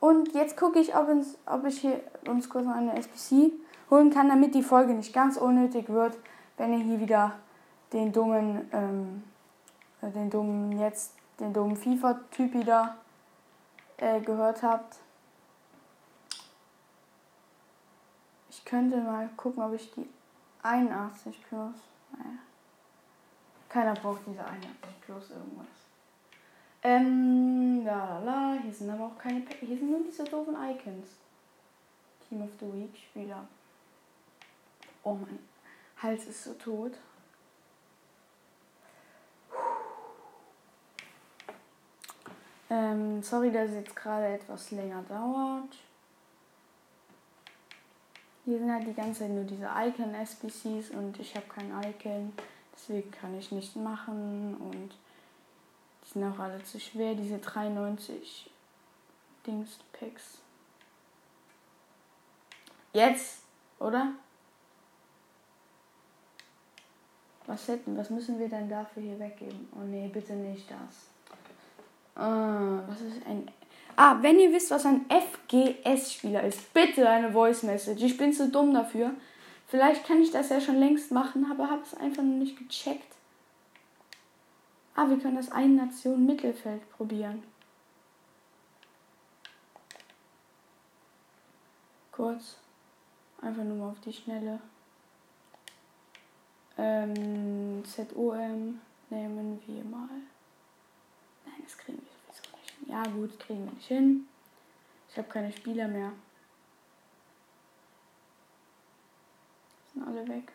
Und 0.00 0.34
jetzt 0.34 0.56
gucke 0.56 0.78
ich, 0.78 0.94
ob, 0.94 1.08
uns, 1.08 1.38
ob 1.46 1.64
ich 1.64 1.80
hier 1.80 2.00
uns 2.28 2.48
kurz 2.48 2.66
noch 2.66 2.74
eine 2.74 2.96
SPC 2.96 3.52
holen 3.90 4.10
kann, 4.10 4.28
damit 4.28 4.54
die 4.54 4.62
Folge 4.62 4.92
nicht 4.92 5.14
ganz 5.14 5.36
unnötig 5.36 5.88
wird, 5.88 6.16
wenn 6.58 6.72
ihr 6.72 6.84
hier 6.84 7.00
wieder 7.00 7.32
den 7.92 8.12
dummen, 8.12 8.68
ähm, 8.72 9.24
äh, 10.02 10.10
den 10.10 10.28
dummen 10.30 10.78
jetzt, 10.78 11.14
den 11.38 11.52
dummen 11.52 11.76
FIFA-Typ 11.76 12.54
wieder 12.54 12.96
äh, 13.98 14.20
gehört 14.20 14.62
habt. 14.62 14.96
Ich 18.50 18.64
könnte 18.64 18.96
mal 18.98 19.28
gucken, 19.36 19.62
ob 19.62 19.74
ich 19.74 19.92
die 19.92 20.08
81 20.62 21.42
plus. 21.48 21.74
Naja. 22.12 22.38
Keiner 23.68 23.94
braucht 23.94 24.20
diese 24.26 24.44
81 24.44 25.00
plus 25.02 25.30
irgendwas. 25.30 25.66
Ähm, 26.82 27.84
la 27.84 28.18
la 28.18 28.18
la. 28.20 28.58
Hier 28.62 28.72
sind 28.72 28.90
aber 28.90 29.06
auch 29.06 29.18
keine. 29.18 29.44
Hier 29.60 29.76
sind 29.76 29.90
nur 29.90 30.00
diese 30.04 30.24
doofen 30.24 30.54
Icons. 30.54 31.08
Team 32.28 32.42
of 32.42 32.50
the 32.58 32.72
Week 32.72 32.96
Spieler. 32.96 33.46
Oh 35.02 35.14
mein 35.14 35.38
Hals 36.02 36.26
ist 36.26 36.44
so 36.44 36.54
tot. 36.54 36.92
Ähm, 42.68 43.22
sorry, 43.22 43.52
dass 43.52 43.70
es 43.70 43.76
jetzt 43.76 43.96
gerade 43.96 44.26
etwas 44.26 44.70
länger 44.72 45.02
dauert. 45.08 45.76
Hier 48.44 48.58
sind 48.58 48.72
halt 48.72 48.86
die 48.86 48.94
ganze 48.94 49.20
Zeit 49.20 49.30
nur 49.30 49.44
diese 49.44 49.66
Icon-SBCs 49.66 50.90
und 50.90 51.18
ich 51.18 51.34
habe 51.34 51.46
kein 51.46 51.70
Icon. 51.82 52.32
Deswegen 52.72 53.10
kann 53.10 53.36
ich 53.38 53.50
nicht 53.52 53.74
machen 53.76 54.56
und 54.56 54.90
die 56.04 56.12
sind 56.12 56.24
auch 56.24 56.38
alle 56.38 56.62
zu 56.62 56.78
schwer, 56.78 57.14
diese 57.14 57.38
93 57.38 58.50
Dings-Packs. 59.46 60.38
Jetzt, 62.92 63.42
oder? 63.78 64.12
Was 67.46 67.68
hätten, 67.68 67.96
was 67.96 68.10
müssen 68.10 68.38
wir 68.38 68.48
denn 68.48 68.68
dafür 68.68 69.02
hier 69.02 69.18
weggeben? 69.18 69.68
Oh 69.76 69.84
nee, 69.84 70.08
bitte 70.08 70.34
nicht 70.34 70.70
das. 70.70 71.15
Ah, 72.16 72.82
was 72.88 73.00
ist 73.02 73.26
ein. 73.26 73.48
Ah, 73.94 74.18
wenn 74.20 74.38
ihr 74.38 74.52
wisst, 74.52 74.70
was 74.70 74.86
ein 74.86 75.06
FGS-Spieler 75.08 76.44
ist, 76.44 76.72
bitte 76.74 77.08
eine 77.08 77.32
Voice 77.32 77.62
Message. 77.62 78.02
Ich 78.02 78.16
bin 78.16 78.32
zu 78.32 78.50
dumm 78.50 78.74
dafür. 78.74 79.12
Vielleicht 79.68 80.06
kann 80.06 80.22
ich 80.22 80.30
das 80.30 80.48
ja 80.50 80.60
schon 80.60 80.78
längst 80.78 81.10
machen, 81.10 81.50
aber 81.50 81.70
habe 81.70 81.82
es 81.82 81.94
einfach 81.94 82.22
noch 82.22 82.38
nicht 82.38 82.56
gecheckt. 82.58 83.14
Ah, 84.94 85.08
wir 85.08 85.18
können 85.18 85.36
das 85.36 85.52
Ein-Nation 85.52 86.24
Mittelfeld 86.24 86.90
probieren. 86.92 87.42
Kurz. 92.12 92.56
Einfach 93.42 93.64
nur 93.64 93.76
mal 93.76 93.90
auf 93.90 94.00
die 94.00 94.12
Schnelle. 94.12 94.58
Ähm, 96.78 97.82
ZOM 97.84 98.80
nehmen 99.10 99.62
wir 99.66 99.84
mal. 99.84 100.08
Das 101.66 101.76
kriegen 101.78 101.98
wir 101.98 102.06
sowieso 102.32 102.56
nicht 102.56 102.70
hin. 102.70 102.88
Ja, 102.88 103.02
gut, 103.02 103.38
kriegen 103.40 103.64
wir 103.64 103.72
nicht 103.72 103.88
hin. 103.88 104.28
Ich 105.10 105.18
habe 105.18 105.28
keine 105.28 105.52
Spieler 105.52 105.88
mehr. 105.88 106.12
Sind 109.92 110.06
alle 110.06 110.28
weg. 110.28 110.52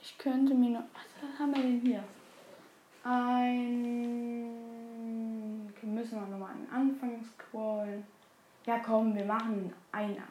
Ich 0.00 0.16
könnte 0.18 0.54
mir 0.54 0.70
noch. 0.70 0.84
Was 0.94 1.38
haben 1.40 1.54
wir 1.56 1.62
denn 1.62 1.80
hier? 1.80 2.04
Ein. 3.02 3.64
Müssen 5.82 6.20
wir 6.20 6.26
nochmal 6.26 6.52
an 6.52 6.64
den 6.64 6.70
Anfang 6.70 7.24
scrollen. 7.24 8.06
Ja, 8.66 8.78
komm, 8.78 9.14
wir 9.14 9.24
machen 9.24 9.72
81 9.92 10.24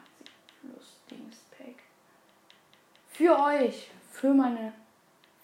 plus 0.60 1.00
Dingspack. 1.10 1.82
Für 3.08 3.38
euch, 3.38 3.90
für 4.24 4.32
meine 4.32 4.72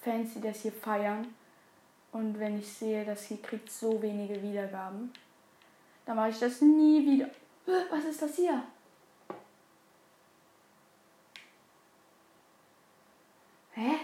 Fans, 0.01 0.33
die 0.33 0.41
das 0.41 0.63
hier 0.63 0.73
feiern. 0.73 1.35
Und 2.13 2.39
wenn 2.41 2.59
ich 2.59 2.73
sehe, 2.73 3.05
das 3.05 3.27
hier 3.27 3.43
kriegt 3.43 3.71
so 3.71 4.01
wenige 4.01 4.43
Wiedergaben, 4.43 5.13
dann 6.07 6.17
mache 6.17 6.31
ich 6.31 6.39
das 6.39 6.63
nie 6.63 7.05
wieder. 7.05 7.29
Was 7.91 8.07
ist 8.07 8.23
das 8.23 8.37
hier? 8.37 8.63
Hä? 13.73 13.99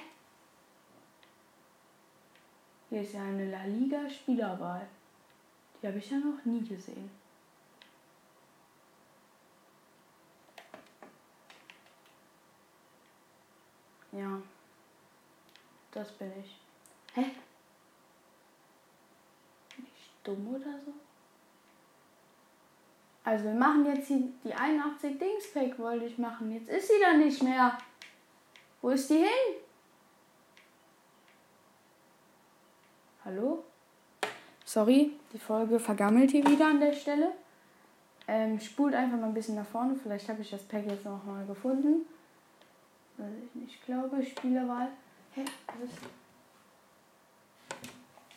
Hier 2.91 3.01
ist 3.01 3.15
ja 3.15 3.23
eine 3.23 3.51
La 3.51 3.65
Liga 3.65 4.11
Spielerwahl. 4.11 4.87
Die 5.81 5.87
habe 5.87 5.97
ich 5.97 6.11
ja 6.11 6.19
noch 6.19 6.45
nie 6.45 6.62
gesehen. 6.62 7.11
Ja. 14.12 14.39
Das 15.92 16.12
bin 16.12 16.33
ich. 16.40 16.57
Hä? 17.14 17.31
Bin 19.77 19.87
ich 19.87 20.11
dumm 20.22 20.55
oder 20.55 20.79
so? 20.85 20.92
Also 23.25 23.44
wir 23.46 23.55
machen 23.55 23.85
jetzt 23.87 24.09
die, 24.09 24.33
die 24.44 24.55
81 24.55 25.18
Dings 25.18 25.53
Pack 25.53 25.79
wollte 25.79 26.05
ich 26.05 26.16
machen. 26.16 26.53
Jetzt 26.53 26.68
ist 26.68 26.88
sie 26.88 27.01
da 27.01 27.14
nicht 27.14 27.42
mehr. 27.42 27.77
Wo 28.81 28.90
ist 28.90 29.11
die 29.11 29.18
hin? 29.18 29.57
Hallo? 33.25 33.64
Sorry, 34.64 35.12
die 35.33 35.38
Folge 35.38 35.81
vergammelt 35.81 36.31
hier 36.31 36.46
wieder 36.46 36.66
an 36.66 36.79
der 36.79 36.92
Stelle. 36.92 37.33
Ähm, 38.29 38.61
spult 38.61 38.94
einfach 38.94 39.18
mal 39.18 39.27
ein 39.27 39.35
bisschen 39.35 39.57
nach 39.57 39.66
vorne. 39.66 39.96
Vielleicht 40.01 40.29
habe 40.29 40.42
ich 40.42 40.51
das 40.51 40.62
Pack 40.62 40.87
jetzt 40.87 41.05
noch 41.05 41.25
mal 41.25 41.44
gefunden. 41.46 42.07
Weil 43.16 43.33
ich 43.44 43.55
nicht 43.61 43.85
glaube. 43.85 44.25
Spielerwahl. 44.25 44.88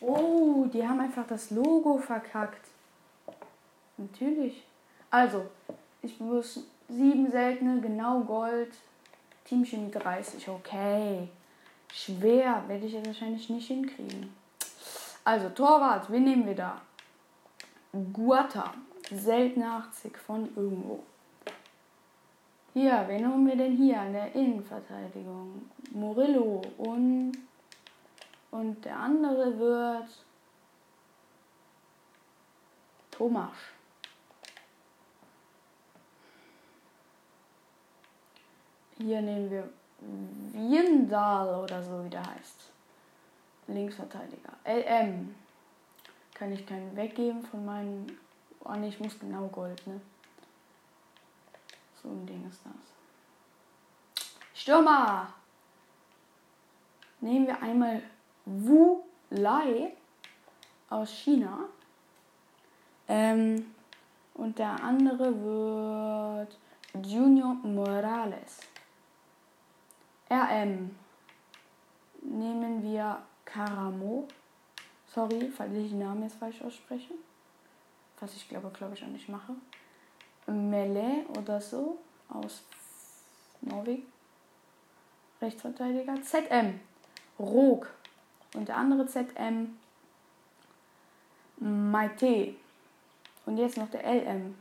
Oh, 0.00 0.66
die 0.72 0.86
haben 0.86 1.00
einfach 1.00 1.26
das 1.26 1.50
Logo 1.50 1.98
verkackt. 1.98 2.66
Natürlich. 3.96 4.64
Also, 5.10 5.46
ich 6.02 6.18
muss 6.20 6.64
sieben 6.88 7.30
seltene, 7.30 7.80
genau 7.80 8.20
Gold. 8.20 8.72
Teamchemie 9.44 9.90
30, 9.90 10.48
okay. 10.48 11.28
Schwer, 11.92 12.64
werde 12.68 12.86
ich 12.86 12.92
ja 12.92 13.04
wahrscheinlich 13.04 13.50
nicht 13.50 13.66
hinkriegen. 13.66 14.34
Also, 15.24 15.48
Torwart, 15.50 16.10
wen 16.10 16.24
nehmen 16.24 16.46
wir 16.46 16.54
da? 16.54 16.80
Guata, 18.12 18.72
seltene 19.10 19.70
80 19.70 20.16
von 20.16 20.48
irgendwo. 20.56 21.02
Hier, 22.72 23.04
wen 23.08 23.26
haben 23.26 23.46
wir 23.46 23.56
denn 23.56 23.76
hier 23.76 24.00
in 24.02 24.12
der 24.12 24.32
Innenverteidigung? 24.32 25.68
Murillo 25.90 26.62
und, 26.78 27.32
und 28.52 28.84
der 28.84 28.96
andere 28.96 29.58
wird 29.58 30.08
Thomas. 33.10 33.56
Hier 38.98 39.20
nehmen 39.20 39.50
wir 39.50 39.68
Wiendal 40.52 41.64
oder 41.64 41.82
so, 41.82 42.04
wie 42.04 42.10
der 42.10 42.24
heißt. 42.24 42.70
Linksverteidiger. 43.66 44.52
LM. 44.64 45.34
Kann 46.34 46.52
ich 46.52 46.64
keinen 46.66 46.94
weggeben 46.96 47.42
von 47.42 47.64
meinen. 47.64 48.18
Oh 48.64 48.72
ne, 48.74 48.88
ich 48.88 49.00
muss 49.00 49.18
genau 49.18 49.48
Gold, 49.48 49.86
ne? 49.86 50.00
So 52.02 52.08
ein 52.08 52.26
Ding 52.26 52.48
ist 52.48 52.60
das. 52.64 54.24
Stürmer! 54.54 55.32
Nehmen 57.20 57.46
wir 57.46 57.62
einmal 57.62 58.02
Wu 58.46 59.02
Lai 59.30 59.92
aus 60.88 61.10
China. 61.10 61.68
Ähm, 63.08 63.74
und 64.34 64.58
der 64.58 64.82
andere 64.82 65.34
wird 65.42 66.58
Junior 67.06 67.54
Morales. 67.54 68.60
RM 70.30 70.96
nehmen 72.22 72.82
wir 72.82 73.22
Karamo. 73.44 74.28
Sorry, 75.06 75.50
falls 75.54 75.74
ich 75.74 75.90
den 75.90 75.98
Namen 75.98 76.22
jetzt 76.22 76.38
falsch 76.38 76.62
ausspreche. 76.62 77.14
Was 78.20 78.34
ich 78.34 78.48
glaube, 78.48 78.70
glaube 78.70 78.94
ich 78.94 79.02
auch 79.02 79.08
nicht 79.08 79.28
mache. 79.28 79.54
Mele 80.46 81.24
oder 81.38 81.60
so 81.60 81.98
aus 82.28 82.62
Norwegen. 83.60 84.06
Rechtsverteidiger. 85.40 86.22
ZM. 86.22 86.80
Rog. 87.38 87.88
Und 88.54 88.68
der 88.68 88.76
andere 88.76 89.06
ZM 89.06 89.78
Maite. 91.58 92.54
Und 93.46 93.58
jetzt 93.58 93.76
noch 93.76 93.90
der 93.90 94.04
LM. 94.04 94.54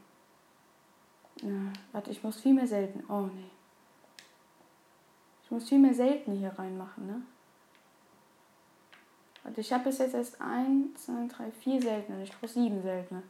Na, 1.42 1.72
warte, 1.92 2.12
ich 2.12 2.24
muss 2.24 2.42
viel 2.42 2.54
mehr 2.54 2.68
selten. 2.68 3.04
Oh 3.10 3.28
nee. 3.34 3.50
Ich 5.44 5.52
muss 5.52 5.68
viel 5.68 5.80
mehr 5.80 5.94
selten 5.94 6.34
hier 6.34 6.58
reinmachen, 6.58 7.08
ne? 7.08 7.22
Warte, 9.44 9.62
ich 9.62 9.72
habe 9.74 9.86
bis 9.86 9.98
jetzt 9.98 10.14
erst 10.14 10.40
1, 10.42 11.06
2, 11.06 11.28
3, 11.28 11.52
4 11.52 11.82
seltene. 11.82 12.24
Ich 12.24 12.32
brauche 12.32 12.48
7 12.48 12.82
seltene. 12.82 13.24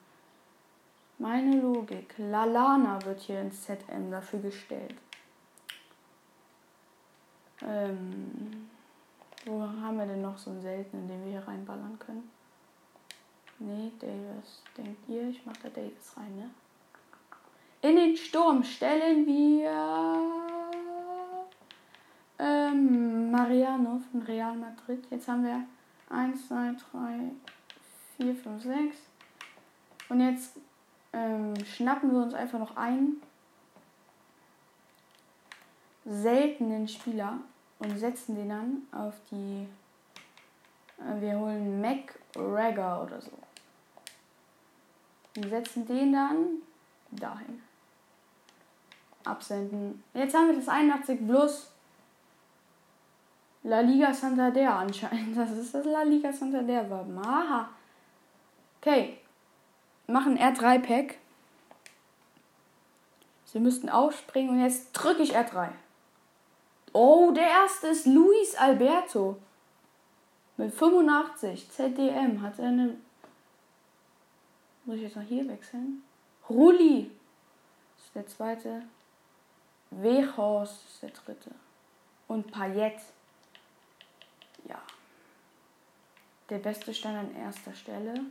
Meine 1.20 1.60
Logik. 1.60 2.16
Lalana 2.18 3.04
wird 3.04 3.20
hier 3.20 3.42
ins 3.42 3.64
ZM 3.64 4.10
dafür 4.10 4.40
gestellt. 4.40 4.96
Ähm, 7.62 8.70
wo 9.46 9.62
haben 9.62 9.98
wir 9.98 10.06
denn 10.06 10.22
noch 10.22 10.38
so 10.38 10.52
einen 10.52 10.62
seltenen, 10.62 11.10
den 11.10 11.26
wir 11.26 11.32
hier 11.32 11.48
reinballern 11.48 12.00
können? 12.00 12.32
Nee, 13.60 13.92
Davis. 14.00 14.64
Denkt 14.78 15.10
ihr, 15.10 15.28
ich 15.28 15.46
mache 15.46 15.58
da 15.64 15.70
Davis 15.70 16.16
rein, 16.16 16.38
ne? 16.38 16.50
In 17.82 17.98
den 17.98 18.16
Sturm 18.16 18.64
stellen 18.64 19.26
wir 19.26 19.72
ähm, 22.40 23.30
Mariano 23.30 24.02
von 24.10 24.22
Real 24.22 24.56
Madrid. 24.56 25.06
Jetzt 25.10 25.28
haben 25.28 25.44
wir 25.44 25.66
1, 26.10 26.48
2, 26.48 26.76
3, 26.92 27.32
4, 28.18 28.36
5, 28.36 28.64
6. 28.64 28.98
Und 30.08 30.22
jetzt 30.22 30.58
ähm, 31.14 31.54
schnappen 31.66 32.12
wir 32.12 32.24
uns 32.24 32.34
einfach 32.34 32.60
noch 32.60 32.76
einen 32.78 33.22
seltenen 36.06 36.88
Spieler 36.88 37.40
und 37.80 37.98
setzen 37.98 38.36
den 38.36 38.50
dann 38.50 38.88
auf 38.92 39.16
die. 39.32 39.68
Äh, 41.00 41.22
wir 41.22 41.38
holen 41.38 41.82
Mac 41.82 42.20
Ragger 42.36 43.04
oder 43.04 43.22
so. 43.22 43.32
Und 45.38 45.50
setzen 45.50 45.86
den 45.86 46.14
dann 46.14 46.46
dahin. 47.12 47.62
Absenden. 49.24 50.04
Jetzt 50.14 50.36
haben 50.36 50.48
wir 50.48 50.56
das 50.56 50.68
81 50.68 51.26
plus 51.26 51.72
La 53.64 53.82
Liga 53.82 54.14
Santander 54.14 54.78
anscheinend. 54.78 55.38
Das 55.38 55.52
ist 55.52 55.74
das 55.74 55.86
La 55.86 56.04
Liga 56.04 56.32
Santander 56.32 56.90
Wappen. 56.90 57.18
Aha. 57.20 57.70
Okay. 58.82 59.19
Machen 60.10 60.40
R3-Pack. 60.40 61.20
Sie 63.46 63.60
müssten 63.60 63.90
aufspringen 63.90 64.56
und 64.56 64.62
jetzt 64.62 64.92
drücke 64.94 65.22
ich 65.22 65.38
R3. 65.38 65.70
Oh, 66.94 67.32
der 67.32 67.48
erste 67.48 67.88
ist 67.88 68.08
Luis 68.08 68.56
Alberto. 68.56 69.38
Mit 70.58 70.74
85. 70.74 71.70
ZDM. 71.70 72.42
Hat 72.42 72.58
er 72.58 72.70
eine. 72.70 72.98
Muss 74.86 74.96
ich 74.96 75.04
jetzt 75.04 75.16
noch 75.16 75.24
hier 75.24 75.48
wechseln? 75.48 76.04
Rulli. 76.50 77.12
Das 77.96 78.06
ist 78.06 78.16
der 78.16 78.28
zweite. 78.28 78.84
Wehorst 79.92 80.86
ist 80.88 81.04
der 81.04 81.12
dritte. 81.12 81.52
Und 82.28 82.52
Payet. 82.52 83.00
Ja. 84.68 84.82
Der 86.50 86.58
beste 86.58 86.96
stand 86.96 87.18
an 87.18 87.36
erster 87.36 87.74
Stelle. 87.74 88.22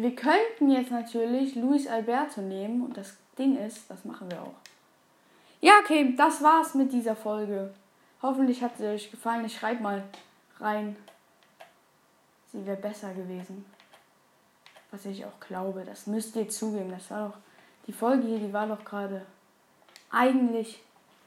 Wir 0.00 0.14
könnten 0.14 0.70
jetzt 0.70 0.90
natürlich 0.90 1.56
Luis 1.56 1.86
Alberto 1.86 2.40
nehmen 2.40 2.82
und 2.82 2.96
das 2.96 3.18
Ding 3.38 3.58
ist, 3.58 3.90
das 3.90 4.02
machen 4.06 4.30
wir 4.30 4.40
auch. 4.40 4.54
Ja, 5.60 5.74
okay, 5.82 6.14
das 6.16 6.42
war's 6.42 6.74
mit 6.74 6.90
dieser 6.90 7.14
Folge. 7.14 7.74
Hoffentlich 8.22 8.62
hat 8.62 8.78
sie 8.78 8.86
euch 8.86 9.10
gefallen. 9.10 9.44
Ich 9.44 9.58
schreibe 9.58 9.82
mal 9.82 10.02
rein. 10.58 10.96
Sie 12.50 12.64
wäre 12.64 12.78
besser 12.78 13.12
gewesen. 13.12 13.66
Was 14.90 15.04
ich 15.04 15.22
auch 15.26 15.38
glaube. 15.38 15.84
Das 15.84 16.06
müsst 16.06 16.34
ihr 16.34 16.48
zugeben. 16.48 16.90
Das 16.90 17.10
war 17.10 17.28
doch. 17.28 17.36
Die 17.86 17.92
Folge 17.92 18.26
hier, 18.26 18.38
die 18.38 18.52
war 18.54 18.66
doch 18.66 18.82
gerade. 18.82 19.26
Eigentlich 20.10 20.82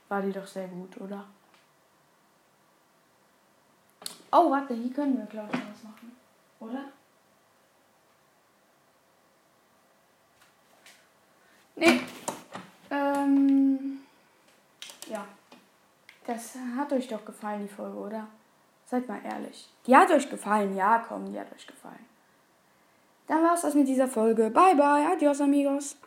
war 0.10 0.24
die 0.24 0.32
doch 0.32 0.48
sehr 0.48 0.68
gut, 0.68 1.00
oder? 1.00 1.26
Oh, 4.32 4.50
warte, 4.50 4.74
hier 4.74 4.92
können 4.92 5.20
wir, 5.20 5.26
glaube 5.28 5.50
ich, 5.54 5.60
was 5.60 5.84
machen. 5.84 6.12
Oder? 6.60 6.86
Nee. 11.84 12.00
Ähm. 12.90 14.00
Ja. 15.08 15.26
Das 16.26 16.56
hat 16.78 16.94
euch 16.94 17.08
doch 17.08 17.26
gefallen, 17.26 17.68
die 17.68 17.74
Folge, 17.74 17.98
oder? 17.98 18.28
Seid 18.86 19.08
mal 19.08 19.20
ehrlich. 19.24 19.68
Die 19.86 19.96
hat 19.96 20.10
euch 20.12 20.30
gefallen, 20.30 20.76
ja, 20.76 21.04
komm, 21.08 21.32
die 21.32 21.40
hat 21.40 21.52
euch 21.54 21.68
gefallen. 21.68 22.06
Dann 23.28 23.44
war's 23.44 23.62
das 23.62 23.74
mit 23.74 23.88
dieser 23.88 24.08
Folge. 24.08 24.50
Bye, 24.50 24.76
bye, 24.76 25.08
adios, 25.12 25.42
amigos. 25.42 25.98